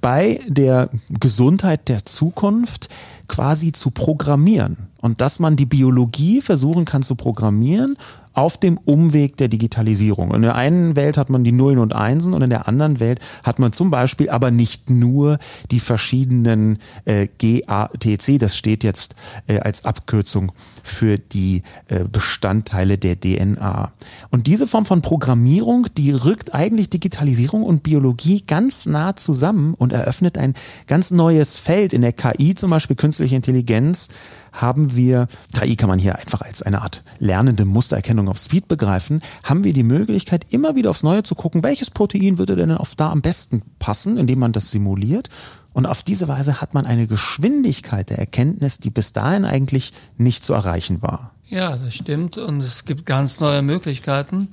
[0.00, 2.88] bei der Gesundheit der Zukunft
[3.28, 7.96] quasi zu programmieren und dass man die Biologie versuchen kann zu programmieren
[8.32, 10.32] auf dem Umweg der Digitalisierung.
[10.34, 13.20] In der einen Welt hat man die Nullen und Einsen und in der anderen Welt
[13.42, 15.38] hat man zum Beispiel aber nicht nur
[15.70, 19.14] die verschiedenen äh, GATC, das steht jetzt
[19.46, 23.92] äh, als Abkürzung für die äh, Bestandteile der DNA.
[24.30, 29.92] Und diese Form von Programmierung, die rückt eigentlich Digitalisierung und Biologie ganz nah zusammen und
[29.92, 30.54] eröffnet ein
[30.86, 31.92] ganz neues Feld.
[31.92, 34.08] In der KI zum Beispiel künstliche Intelligenz
[34.52, 39.20] haben wir, KI kann man hier einfach als eine Art lernende Mustererkennung auf Speed begreifen,
[39.44, 42.94] haben wir die Möglichkeit, immer wieder aufs Neue zu gucken, welches Protein würde denn auf
[42.94, 45.28] da am besten passen, indem man das simuliert.
[45.72, 50.44] Und auf diese Weise hat man eine Geschwindigkeit der Erkenntnis, die bis dahin eigentlich nicht
[50.44, 51.32] zu erreichen war.
[51.48, 52.38] Ja, das stimmt.
[52.38, 54.48] Und es gibt ganz neue Möglichkeiten.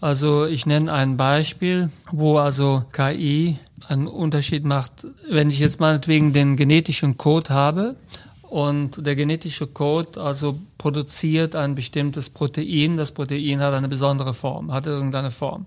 [0.00, 5.06] Also ich nenne ein Beispiel, wo also KI einen Unterschied macht.
[5.30, 7.96] Wenn ich jetzt meinetwegen den genetischen Code habe
[8.42, 12.96] und der genetische Code also produziert ein bestimmtes Protein.
[12.96, 15.66] Das Protein hat eine besondere Form, hat irgendeine Form.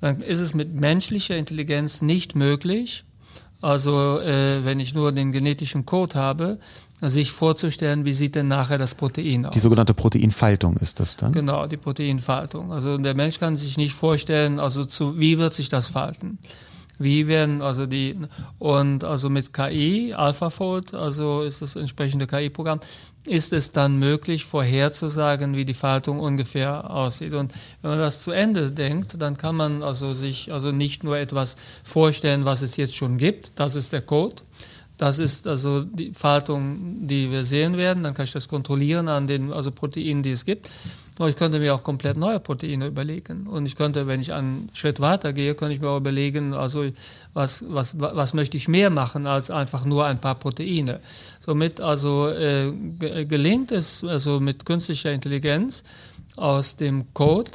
[0.00, 3.04] Dann ist es mit menschlicher Intelligenz nicht möglich,
[3.64, 6.58] also äh, wenn ich nur den genetischen Code habe,
[7.00, 9.52] sich vorzustellen, wie sieht denn nachher das Protein aus.
[9.52, 11.32] Die sogenannte Proteinfaltung ist das dann?
[11.32, 12.72] Genau, die Proteinfaltung.
[12.72, 16.38] Also der Mensch kann sich nicht vorstellen, also zu, wie wird sich das falten.
[16.98, 18.16] Wie werden also die
[18.58, 22.80] und also mit KI, AlphaFold, also ist das entsprechende KI-Programm,
[23.26, 27.32] ist es dann möglich, vorherzusagen, wie die Faltung ungefähr aussieht.
[27.34, 31.16] Und wenn man das zu Ende denkt, dann kann man also sich also nicht nur
[31.18, 34.36] etwas vorstellen, was es jetzt schon gibt, das ist der Code,
[34.98, 39.26] das ist also die Faltung, die wir sehen werden, dann kann ich das kontrollieren an
[39.26, 40.70] den also Proteinen, die es gibt.
[41.28, 43.46] Ich könnte mir auch komplett neue Proteine überlegen.
[43.46, 46.84] Und ich könnte, wenn ich einen Schritt weiter gehe, könnte ich mir auch überlegen, also
[47.34, 50.98] was, was, was möchte ich mehr machen als einfach nur ein paar Proteine.
[51.38, 52.72] Somit also äh,
[53.26, 55.84] gelingt es also mit künstlicher Intelligenz
[56.36, 57.52] aus dem Code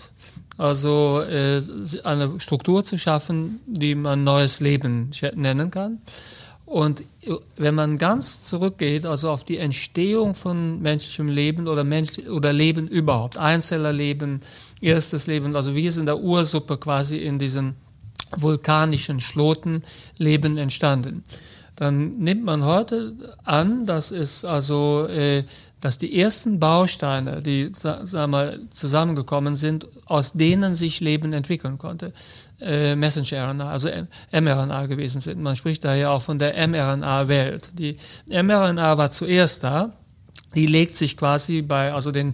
[0.60, 1.62] also äh,
[2.04, 6.02] eine Struktur zu schaffen, die man neues Leben nennen kann.
[6.69, 7.03] Und
[7.58, 12.88] wenn man ganz zurückgeht, also auf die Entstehung von menschlichem Leben oder, Mensch, oder Leben
[12.88, 14.41] überhaupt, Einzellerleben,
[14.79, 17.73] erstes Leben, also wie es in der Ursuppe quasi in diesen
[18.38, 19.82] vulkanischen Schloten
[20.19, 21.23] Leben entstanden,
[21.75, 25.45] dann nimmt man heute an, dass es also, äh,
[25.82, 32.13] dass die ersten Bausteine, die wir mal zusammengekommen sind, aus denen sich Leben entwickeln konnte
[32.62, 33.89] äh, Messenger-RNA, also
[34.32, 35.41] mRNA gewesen sind.
[35.41, 37.72] Man spricht daher auch von der mRNA-Welt.
[37.74, 39.93] Die mRNA war zuerst da,
[40.56, 42.34] die legt sich quasi bei also den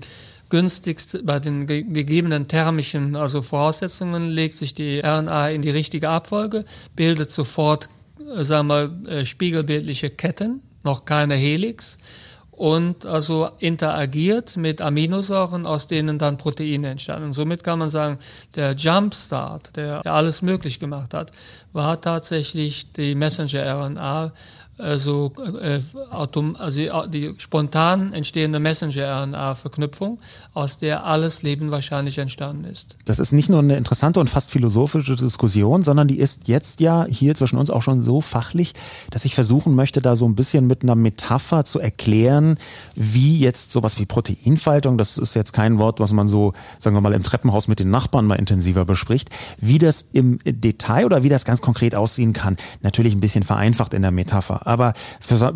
[0.49, 6.09] günstigst bei den ge gegebenen thermischen also Voraussetzungen legt sich die RNA in die richtige
[6.09, 7.89] Abfolge, bildet sofort
[8.35, 11.97] äh, sagen wir äh, spiegelbildliche Ketten, noch keine Helix
[12.55, 17.25] und also interagiert mit Aminosäuren, aus denen dann Proteine entstanden.
[17.25, 18.17] Und somit kann man sagen,
[18.55, 21.31] der Jumpstart, der alles möglich gemacht hat,
[21.73, 24.31] war tatsächlich die Messenger-RNA,
[24.77, 25.79] also, äh,
[26.11, 30.19] autom also die spontan entstehende Messenger-RNA-Verknüpfung,
[30.53, 32.97] aus der alles Leben wahrscheinlich entstanden ist.
[33.05, 37.05] Das ist nicht nur eine interessante und fast philosophische Diskussion, sondern die ist jetzt ja
[37.05, 38.73] hier zwischen uns auch schon so fachlich,
[39.11, 42.57] dass ich versuchen möchte, da so ein bisschen mit einer Metapher zu erklären,
[42.95, 47.01] wie jetzt sowas wie Proteinfaltung, das ist jetzt kein Wort, was man so, sagen wir
[47.01, 51.29] mal, im Treppenhaus mit den Nachbarn mal intensiver bespricht, wie das im Detail oder wie
[51.29, 52.57] das ganz konkret aussehen kann.
[52.81, 54.64] Natürlich ein bisschen vereinfacht in der Metapher.
[54.65, 54.93] Aber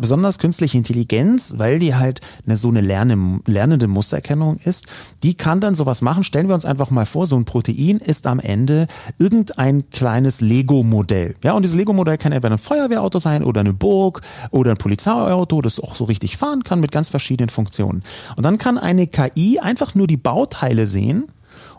[0.00, 4.86] besonders künstliche Intelligenz, weil die halt eine, so eine lerne, lernende Mustererkennung ist,
[5.22, 6.24] die kann dann sowas machen.
[6.24, 8.86] Stellen wir uns einfach mal vor, so ein Protein ist am Ende
[9.18, 11.36] irgendein kleines Lego-Modell.
[11.42, 15.60] Ja, und dieses Lego-Modell kann entweder ein Feuerwehrauto sein oder eine Burg oder ein Polizeiauto,
[15.60, 18.02] das auch so richtig fahren kann mit ganz verschiedenen Funktionen.
[18.36, 21.28] Und dann kann eine KI einfach nur die Bauteile sehen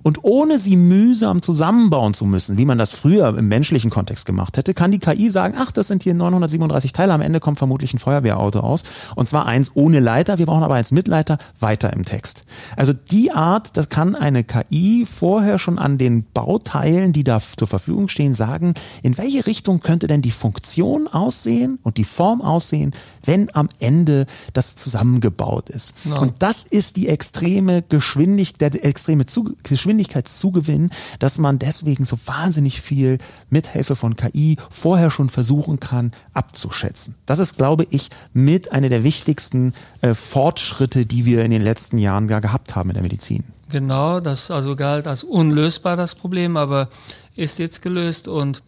[0.04, 4.58] und ohne sie mühsam zusammenbauen zu müssen, wie man das früher im menschlichen Kontext gemacht
[4.58, 7.94] hätte, kann die KI sagen, ach, das sind hier 937 Teile, am Ende kommt vermutlich
[7.94, 8.84] ein Feuerwehrauto aus.
[9.16, 12.46] Und zwar eins ohne Leiter, wir brauchen aber eins mit Leiter, weiter im Text.
[12.76, 17.68] Also die Art, das kann eine KI vorher schon an den Bauteilen, die da zur
[17.68, 18.74] Verfügung stehen, sagen,
[19.04, 22.92] in welche Richtung könnte denn die Funktion aussehen und die Form aussehen,
[23.24, 25.94] wenn am Ende das zusammengebaut ist.
[26.06, 26.18] Ja.
[26.20, 29.26] Und das ist die extreme Geschwindigkeit, der extreme
[29.64, 30.90] Geschwindigkeit Geschwindigkeitszugewinn,
[31.20, 33.18] dass man deswegen so wahnsinnig viel
[33.50, 37.16] mithilfe von KI vorher schon versuchen kann abzuschätzen.
[37.26, 41.98] Das ist, glaube ich, mit einer der wichtigsten äh, Fortschritte, die wir in den letzten
[41.98, 43.44] Jahren gar gehabt haben in der Medizin.
[43.70, 46.90] Genau, das also galt als unlösbar das Problem, aber
[47.36, 48.64] ist jetzt gelöst und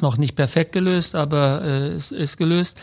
[0.00, 2.76] noch nicht perfekt gelöst, aber äh, es ist gelöst.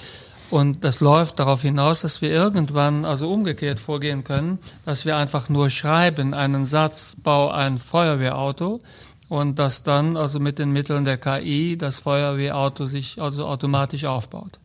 [0.52, 5.50] Und das läuft darauf hinaus, dass wir irgendwann also umgekehrt vorgehen können, dass wir einfach
[5.50, 8.80] nur schreiben, einen Satz, bau ein Feuerwehrauto
[9.28, 14.60] und dass dann also mit den Mitteln der KI das Feuerwehrauto sich also automatisch aufbaut.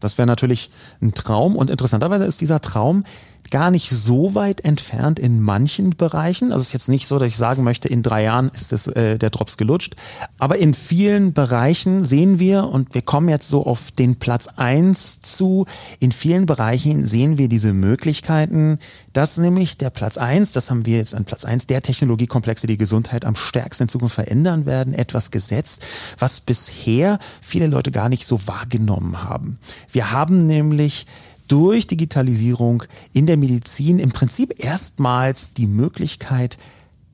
[0.00, 0.70] Das wäre natürlich
[1.00, 3.04] ein Traum und interessanterweise ist dieser Traum
[3.50, 6.52] gar nicht so weit entfernt in manchen Bereichen.
[6.52, 8.86] Also es ist jetzt nicht so, dass ich sagen möchte, in drei Jahren ist es,
[8.86, 9.96] äh, der Drops gelutscht.
[10.38, 15.20] Aber in vielen Bereichen sehen wir, und wir kommen jetzt so auf den Platz eins
[15.20, 15.66] zu,
[15.98, 18.78] in vielen Bereichen sehen wir diese Möglichkeiten,
[19.12, 22.76] dass nämlich der Platz eins, das haben wir jetzt an Platz eins, der Technologiekomplexe die
[22.76, 25.84] Gesundheit am stärksten in Zukunft verändern werden, etwas gesetzt,
[26.18, 29.58] was bisher viele Leute gar nicht so wahrgenommen haben.
[29.90, 31.06] Wir haben nämlich
[31.50, 36.58] durch Digitalisierung in der Medizin im Prinzip erstmals die Möglichkeit,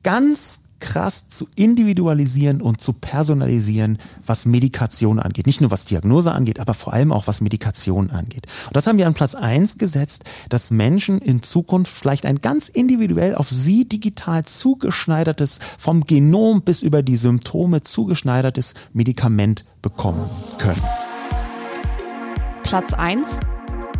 [0.03, 5.47] ganz krass zu individualisieren und zu personalisieren, was Medikation angeht.
[5.47, 8.45] Nicht nur was Diagnose angeht, aber vor allem auch was Medikation angeht.
[8.67, 12.69] Und das haben wir an Platz eins gesetzt, dass Menschen in Zukunft vielleicht ein ganz
[12.69, 20.29] individuell auf sie digital zugeschneidertes, vom Genom bis über die Symptome zugeschneidertes Medikament bekommen
[20.59, 20.83] können.
[22.61, 23.39] Platz eins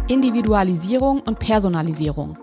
[0.10, 2.38] Individualisierung und Personalisierung.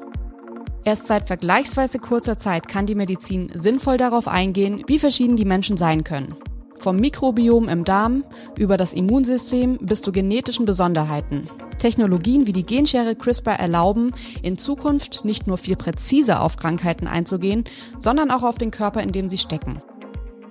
[0.84, 5.78] Erst seit vergleichsweise kurzer Zeit kann die Medizin sinnvoll darauf eingehen, wie verschieden die Menschen
[5.78, 6.34] sein können.
[6.78, 8.24] Vom Mikrobiom im Darm
[8.58, 11.48] über das Immunsystem bis zu genetischen Besonderheiten.
[11.78, 14.12] Technologien wie die Genschere CRISPR erlauben,
[14.42, 17.64] in Zukunft nicht nur viel präziser auf Krankheiten einzugehen,
[17.98, 19.80] sondern auch auf den Körper, in dem sie stecken.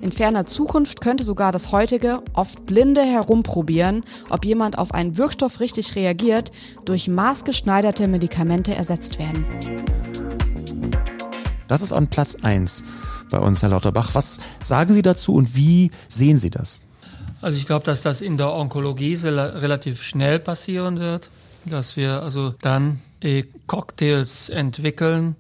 [0.03, 5.61] In ferner Zukunft könnte sogar das heutige, oft blinde Herumprobieren, ob jemand auf einen Wirkstoff
[5.61, 6.51] richtig reagiert,
[6.83, 9.45] durch maßgeschneiderte Medikamente ersetzt werden.
[11.69, 12.83] Das ist an Platz 1
[13.31, 14.09] bei uns, Herr Lauterbach.
[14.13, 16.83] Was sagen Sie dazu und wie sehen Sie das?
[17.41, 21.29] Also ich glaube, dass das in der Onkologie relativ schnell passieren wird,
[21.63, 25.37] dass wir also dann äh, Cocktails entwickeln,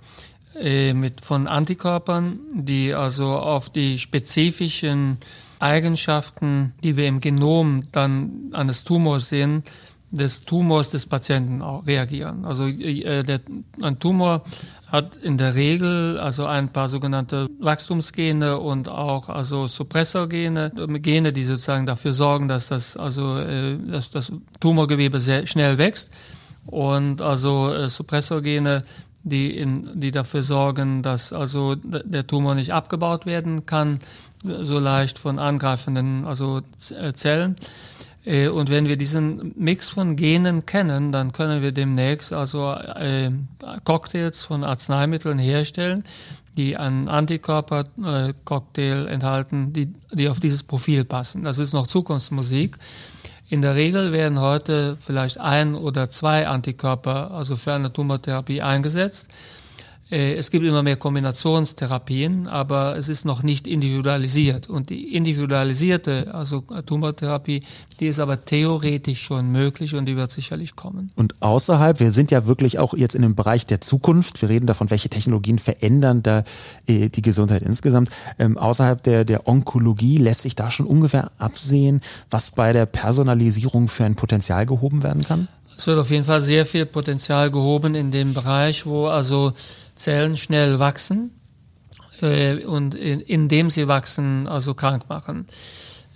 [0.59, 5.17] äh, mit, von Antikörpern, die also auf die spezifischen
[5.59, 9.63] Eigenschaften, die wir im Genom dann eines Tumors sehen,
[10.13, 12.45] des Tumors des Patienten auch reagieren.
[12.45, 13.41] Also äh, der,
[13.81, 14.43] ein Tumor
[14.91, 21.43] hat in der Regel also ein paar sogenannte Wachstumsgene und auch also Suppressorgene, Gene, die
[21.43, 26.11] sozusagen dafür sorgen, dass das also äh, dass das Tumorgewebe sehr schnell wächst
[26.67, 28.83] und also äh, Suppressorgene
[29.23, 33.99] die, in, die dafür sorgen, dass also der Tumor nicht abgebaut werden kann,
[34.43, 36.61] so leicht von angreifenden also
[36.91, 37.55] äh, Zellen.
[38.25, 43.31] Äh, und wenn wir diesen Mix von Genen kennen, dann können wir demnächst also äh,
[43.85, 46.03] Cocktails von Arzneimitteln herstellen,
[46.57, 51.43] die einen Antikörpercocktail enthalten, die, die auf dieses Profil passen.
[51.43, 52.77] Das ist noch Zukunftsmusik.
[53.53, 59.27] In der Regel werden heute vielleicht ein oder zwei Antikörper, also für eine Tumortherapie eingesetzt.
[60.13, 64.69] Äh, es gibt immer mehr Kombinationstherapien, aber es ist noch nicht individualisiert.
[64.69, 67.63] Und die individualisierte, also Tumortherapie,
[67.99, 71.11] die ist aber theoretisch schon möglich und die wird sicherlich kommen.
[71.15, 74.39] Und außerhalb, wir sind ja wirklich auch jetzt in dem Bereich der Zukunft.
[74.41, 76.43] Wir reden davon, welche Technologien verändern da
[76.87, 78.09] äh, die Gesundheit insgesamt.
[78.37, 83.87] Ähm, außerhalb der, der Onkologie lässt sich da schon ungefähr absehen, was bei der Personalisierung
[83.87, 85.47] für ein Potenzial gehoben werden kann?
[85.75, 89.53] Es wird auf jeden Fall sehr viel Potenzial gehoben in dem Bereich, wo also
[89.95, 91.31] Zellen schnell wachsen
[92.21, 95.47] äh, und in, indem sie wachsen, also krank machen.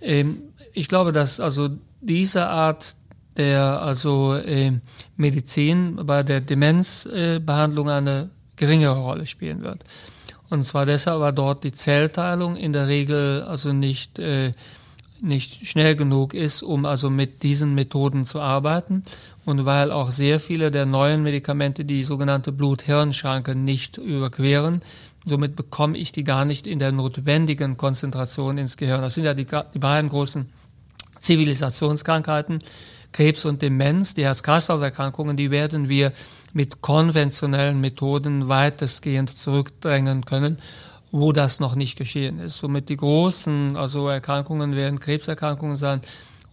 [0.01, 0.39] Ähm,
[0.73, 1.69] ich glaube, dass also
[2.01, 2.95] diese Art
[3.38, 4.73] der also äh,
[5.15, 9.84] Medizin bei der Demenzbehandlung eine geringere Rolle spielen wird.
[10.49, 14.53] Und zwar deshalb, weil dort die Zellteilung in der Regel also nicht äh,
[15.19, 19.03] nicht schnell genug ist, um also mit diesen Methoden zu arbeiten
[19.48, 24.82] und weil auch sehr viele der neuen Medikamente die sogenannte Blut-Hirn-Schranke nicht überqueren.
[25.26, 29.02] Somit bekomme ich die gar nicht in der notwendigen Konzentration ins Gehirn.
[29.02, 30.50] Das sind ja die, die beiden großen
[31.22, 32.60] Zivilisationskrankheiten,
[33.14, 36.12] Krebs und Demenz, die Herz-Kreislauf-Erkrankungen, die werden wir
[36.52, 40.58] mit konventionellen Methoden weitestgehend zurückdrängen können
[41.10, 42.58] wo das noch nicht geschehen ist.
[42.58, 46.02] Somit die großen also Erkrankungen werden Krebserkrankungen sein,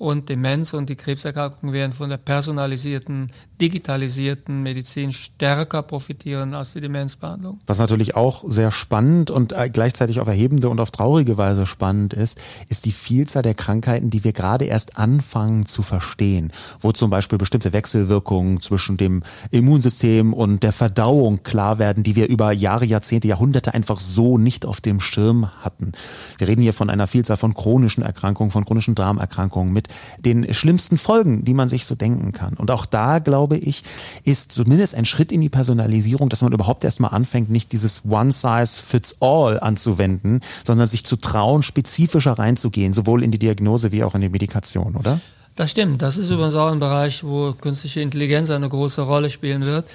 [0.05, 3.29] und Demenz und die Krebserkrankungen werden von der personalisierten,
[3.61, 7.61] digitalisierten Medizin stärker profitieren als die Demenzbehandlung.
[7.67, 12.13] Was natürlich auch sehr spannend und äh, gleichzeitig auf erhebende und auf traurige Weise spannend
[12.13, 17.11] ist, ist die Vielzahl der Krankheiten, die wir gerade erst anfangen zu verstehen, wo zum
[17.11, 22.85] Beispiel bestimmte Wechselwirkungen zwischen dem Immunsystem und der Verdauung klar werden, die wir über Jahre,
[22.85, 25.93] Jahrzehnte, Jahrhunderte einfach so nicht auf dem Schirm hatten.
[26.39, 30.53] Wir reden hier von einer Vielzahl von chronischen Erkrankungen, von chronischen Darmerkrankungen mit mit den
[30.55, 32.55] schlimmsten Folgen, die man sich so denken kann.
[32.55, 33.83] Und auch da, glaube ich,
[34.25, 38.33] ist zumindest ein Schritt in die Personalisierung, dass man überhaupt erstmal anfängt, nicht dieses One
[38.33, 44.05] Size Fits All anzuwenden, sondern sich zu trauen, spezifischer reinzugehen, sowohl in die Diagnose wie
[44.05, 45.21] auch in die Medikation, oder?
[45.57, 46.03] Das stimmt.
[46.03, 49.87] Das ist übrigens auch ein Bereich, wo künstliche Intelligenz eine große Rolle spielen wird,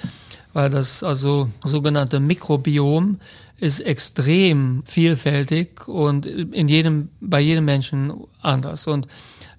[0.52, 3.18] weil das also sogenannte Mikrobiom
[3.58, 8.86] ist extrem vielfältig und in jedem, bei jedem Menschen anders.
[8.86, 9.06] Und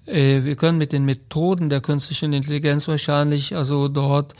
[0.06, 4.34] wir können mit den Methoden der künstlichen Intelligenz wahrscheinlich also dort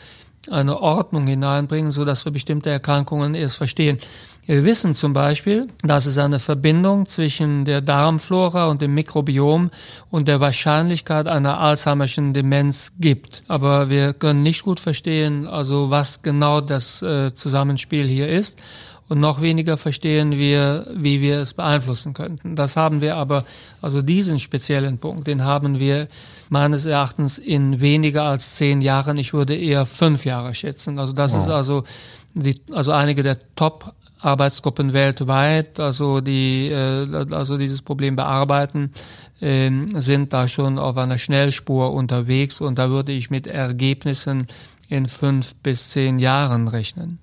[0.51, 3.99] eine Ordnung hineinbringen, so dass wir bestimmte Erkrankungen erst verstehen.
[4.45, 9.71] Wir wissen zum Beispiel, dass es eine Verbindung zwischen der Darmflora und dem Mikrobiom
[10.11, 13.45] und der Wahrscheinlichkeit einer Alzheimerschen Demenz gibt.
[13.47, 18.61] Aber wir können nicht gut verstehen, also was genau das äh, Zusammenspiel hier ist
[19.13, 22.57] und noch weniger verstehen wir, wie wir es beeinflussen könnten.
[22.57, 23.45] Das haben wir aber,
[23.83, 26.09] also diesen speziellen Punkt, den haben wir
[26.49, 30.99] meines Erachtens in weniger als zehn Jahren, ich würde eher fünf Jahre schätzen.
[30.99, 31.41] Also das wow.
[31.41, 31.85] ist also
[32.33, 38.93] die, also einige der Top Arbeitsgruppen weltweit, also die äh, also dieses Problem bearbeiten,
[39.43, 44.47] äh, sind da schon auf einer Schnellspur unterwegs und da würde ich mit Ergebnissen
[44.89, 47.19] in fünf bis zehn Jahren rechnen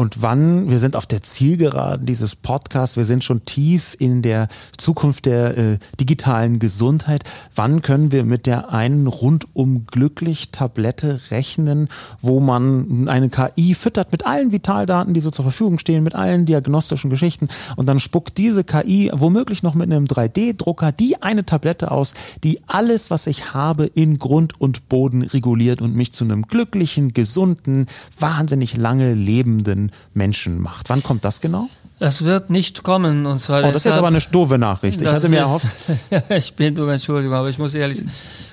[0.00, 4.48] und wann, wir sind auf der Zielgeraden dieses Podcasts, wir sind schon tief in der
[4.78, 7.24] Zukunft der äh, digitalen Gesundheit.
[7.54, 14.10] Wann können wir mit der einen rundum glücklich Tablette rechnen, wo man eine KI füttert
[14.10, 18.38] mit allen Vitaldaten, die so zur Verfügung stehen, mit allen diagnostischen Geschichten und dann spuckt
[18.38, 23.52] diese KI womöglich noch mit einem 3D-Drucker die eine Tablette aus, die alles, was ich
[23.52, 27.84] habe, in Grund und Boden reguliert und mich zu einem glücklichen, gesunden,
[28.18, 30.88] wahnsinnig lange lebenden Menschen macht.
[30.88, 31.68] Wann kommt das genau?
[31.98, 33.62] Das wird nicht kommen und zwar.
[33.62, 35.02] Oh, das ist aber eine doofe Nachricht.
[35.02, 35.66] Ich hatte mir erhofft.
[36.30, 38.02] ich bin um Entschuldigung, aber ich muss ehrlich,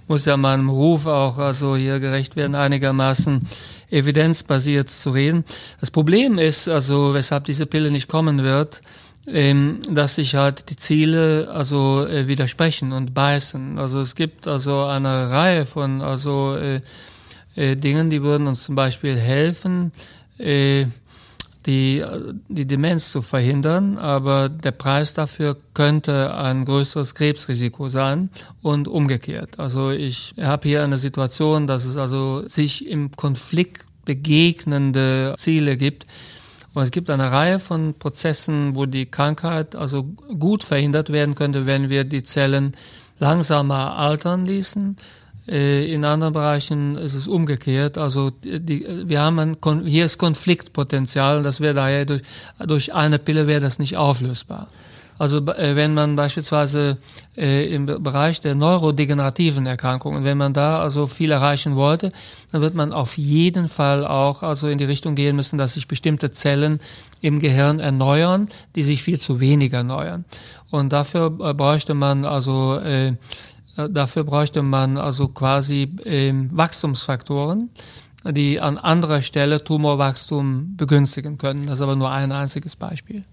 [0.07, 3.47] muss ja meinem Ruf auch also hier gerecht werden, einigermaßen
[3.89, 5.45] evidenzbasiert zu reden.
[5.79, 8.81] Das Problem ist also, weshalb diese Pille nicht kommen wird,
[9.27, 13.77] ähm, dass sich halt die Ziele also äh, widersprechen und beißen.
[13.77, 16.81] Also es gibt also eine Reihe von also äh,
[17.55, 19.91] äh, Dingen, die würden uns zum Beispiel helfen.
[20.37, 20.85] Äh,
[21.67, 22.03] die,
[22.47, 28.29] die Demenz zu verhindern, aber der Preis dafür könnte ein größeres Krebsrisiko sein
[28.61, 29.59] und umgekehrt.
[29.59, 36.07] Also ich habe hier eine Situation, dass es also sich im Konflikt begegnende Ziele gibt.
[36.73, 40.05] Und es gibt eine Reihe von Prozessen, wo die Krankheit also
[40.39, 42.71] gut verhindert werden könnte, wenn wir die Zellen
[43.19, 44.95] langsamer altern ließen
[45.47, 47.97] in anderen Bereichen ist es umgekehrt.
[47.97, 52.21] Also die, wir haben ein, hier ist Konfliktpotenzial, das wäre daher durch,
[52.65, 54.67] durch eine Pille wäre das nicht auflösbar.
[55.19, 56.97] Also äh, wenn man beispielsweise
[57.35, 62.11] äh, im Bereich der neurodegenerativen Erkrankungen, wenn man da also viel erreichen wollte,
[62.51, 65.87] dann wird man auf jeden Fall auch also in die Richtung gehen müssen, dass sich
[65.87, 66.79] bestimmte Zellen
[67.21, 70.25] im Gehirn erneuern, die sich viel zu wenig erneuern.
[70.69, 73.13] Und dafür äh, bräuchte man also äh,
[73.77, 77.69] dafür bräuchte man also quasi äh, Wachstumsfaktoren
[78.31, 81.67] die an anderer Stelle Tumorwachstum begünstigen können.
[81.67, 83.23] Das ist aber nur ein einziges Beispiel.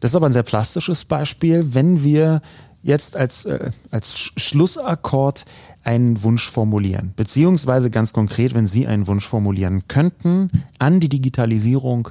[0.00, 1.74] Das ist aber ein sehr plastisches Beispiel.
[1.74, 2.40] Wenn wir
[2.82, 5.44] jetzt als, äh, als Schlussakkord
[5.84, 12.08] einen Wunsch formulieren, beziehungsweise ganz konkret, wenn Sie einen Wunsch formulieren könnten an die Digitalisierung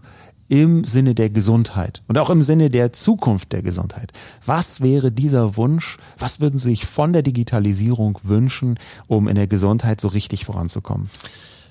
[0.52, 4.12] im Sinne der Gesundheit und auch im Sinne der Zukunft der Gesundheit.
[4.45, 5.97] Was wäre dieser Wunsch?
[6.18, 8.78] Was würden Sie sich von der Digitalisierung wünschen,
[9.08, 11.10] um in der Gesundheit so richtig voranzukommen?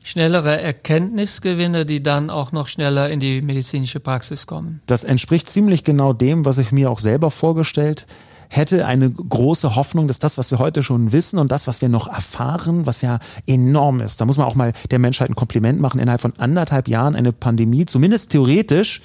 [0.03, 4.81] schnellere Erkenntnisgewinne, die dann auch noch schneller in die medizinische Praxis kommen.
[4.87, 8.07] Das entspricht ziemlich genau dem, was ich mir auch selber vorgestellt
[8.51, 11.89] hätte eine große Hoffnung, dass das, was wir heute schon wissen und das, was wir
[11.89, 15.81] noch erfahren, was ja enorm ist, da muss man auch mal der Menschheit ein Kompliment
[15.81, 19.03] machen, innerhalb von anderthalb Jahren eine Pandemie, zumindest theoretisch,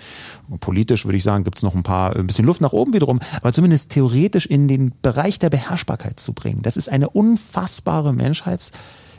[0.59, 3.19] politisch würde ich sagen, gibt es noch ein paar, ein bisschen Luft nach oben wiederum,
[3.37, 6.63] aber zumindest theoretisch in den Bereich der Beherrschbarkeit zu bringen.
[6.63, 8.71] Das ist eine unfassbare Menschheits-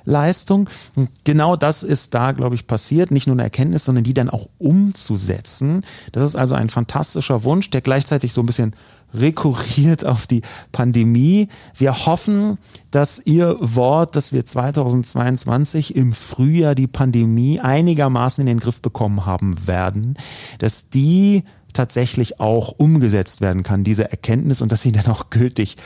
[0.06, 0.70] Leistung.
[0.94, 3.10] Und genau das ist da, glaube ich, passiert.
[3.10, 5.84] Nicht nur eine Erkenntnis, sondern die dann auch umzusetzen.
[6.12, 8.74] Das ist also ein fantastischer Wunsch, der gleichzeitig so ein bisschen
[9.14, 10.42] rekurriert auf die
[10.72, 11.48] Pandemie.
[11.74, 12.58] Wir hoffen,
[12.90, 19.26] dass Ihr Wort, dass wir 2022 im Frühjahr die Pandemie einigermaßen in den Griff bekommen
[19.26, 20.16] haben werden,
[20.58, 21.44] dass die
[21.76, 25.76] tatsächlich auch umgesetzt werden kann, diese Erkenntnis und dass sie dann auch gültig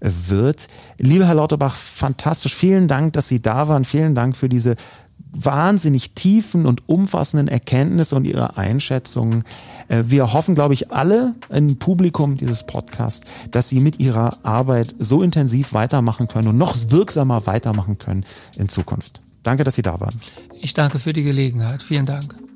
[0.00, 0.68] wird.
[0.98, 2.54] Lieber Herr Lauterbach, fantastisch.
[2.54, 3.84] Vielen Dank, dass Sie da waren.
[3.84, 4.76] Vielen Dank für diese
[5.32, 9.44] wahnsinnig tiefen und umfassenden Erkenntnisse und Ihre Einschätzungen.
[9.88, 14.94] Äh, wir hoffen, glaube ich, alle im Publikum dieses Podcasts, dass Sie mit Ihrer Arbeit
[14.98, 18.24] so intensiv weitermachen können und noch wirksamer weitermachen können
[18.56, 19.20] in Zukunft.
[19.42, 20.18] Danke, dass Sie da waren.
[20.60, 21.82] Ich danke für die Gelegenheit.
[21.82, 22.49] Vielen Dank.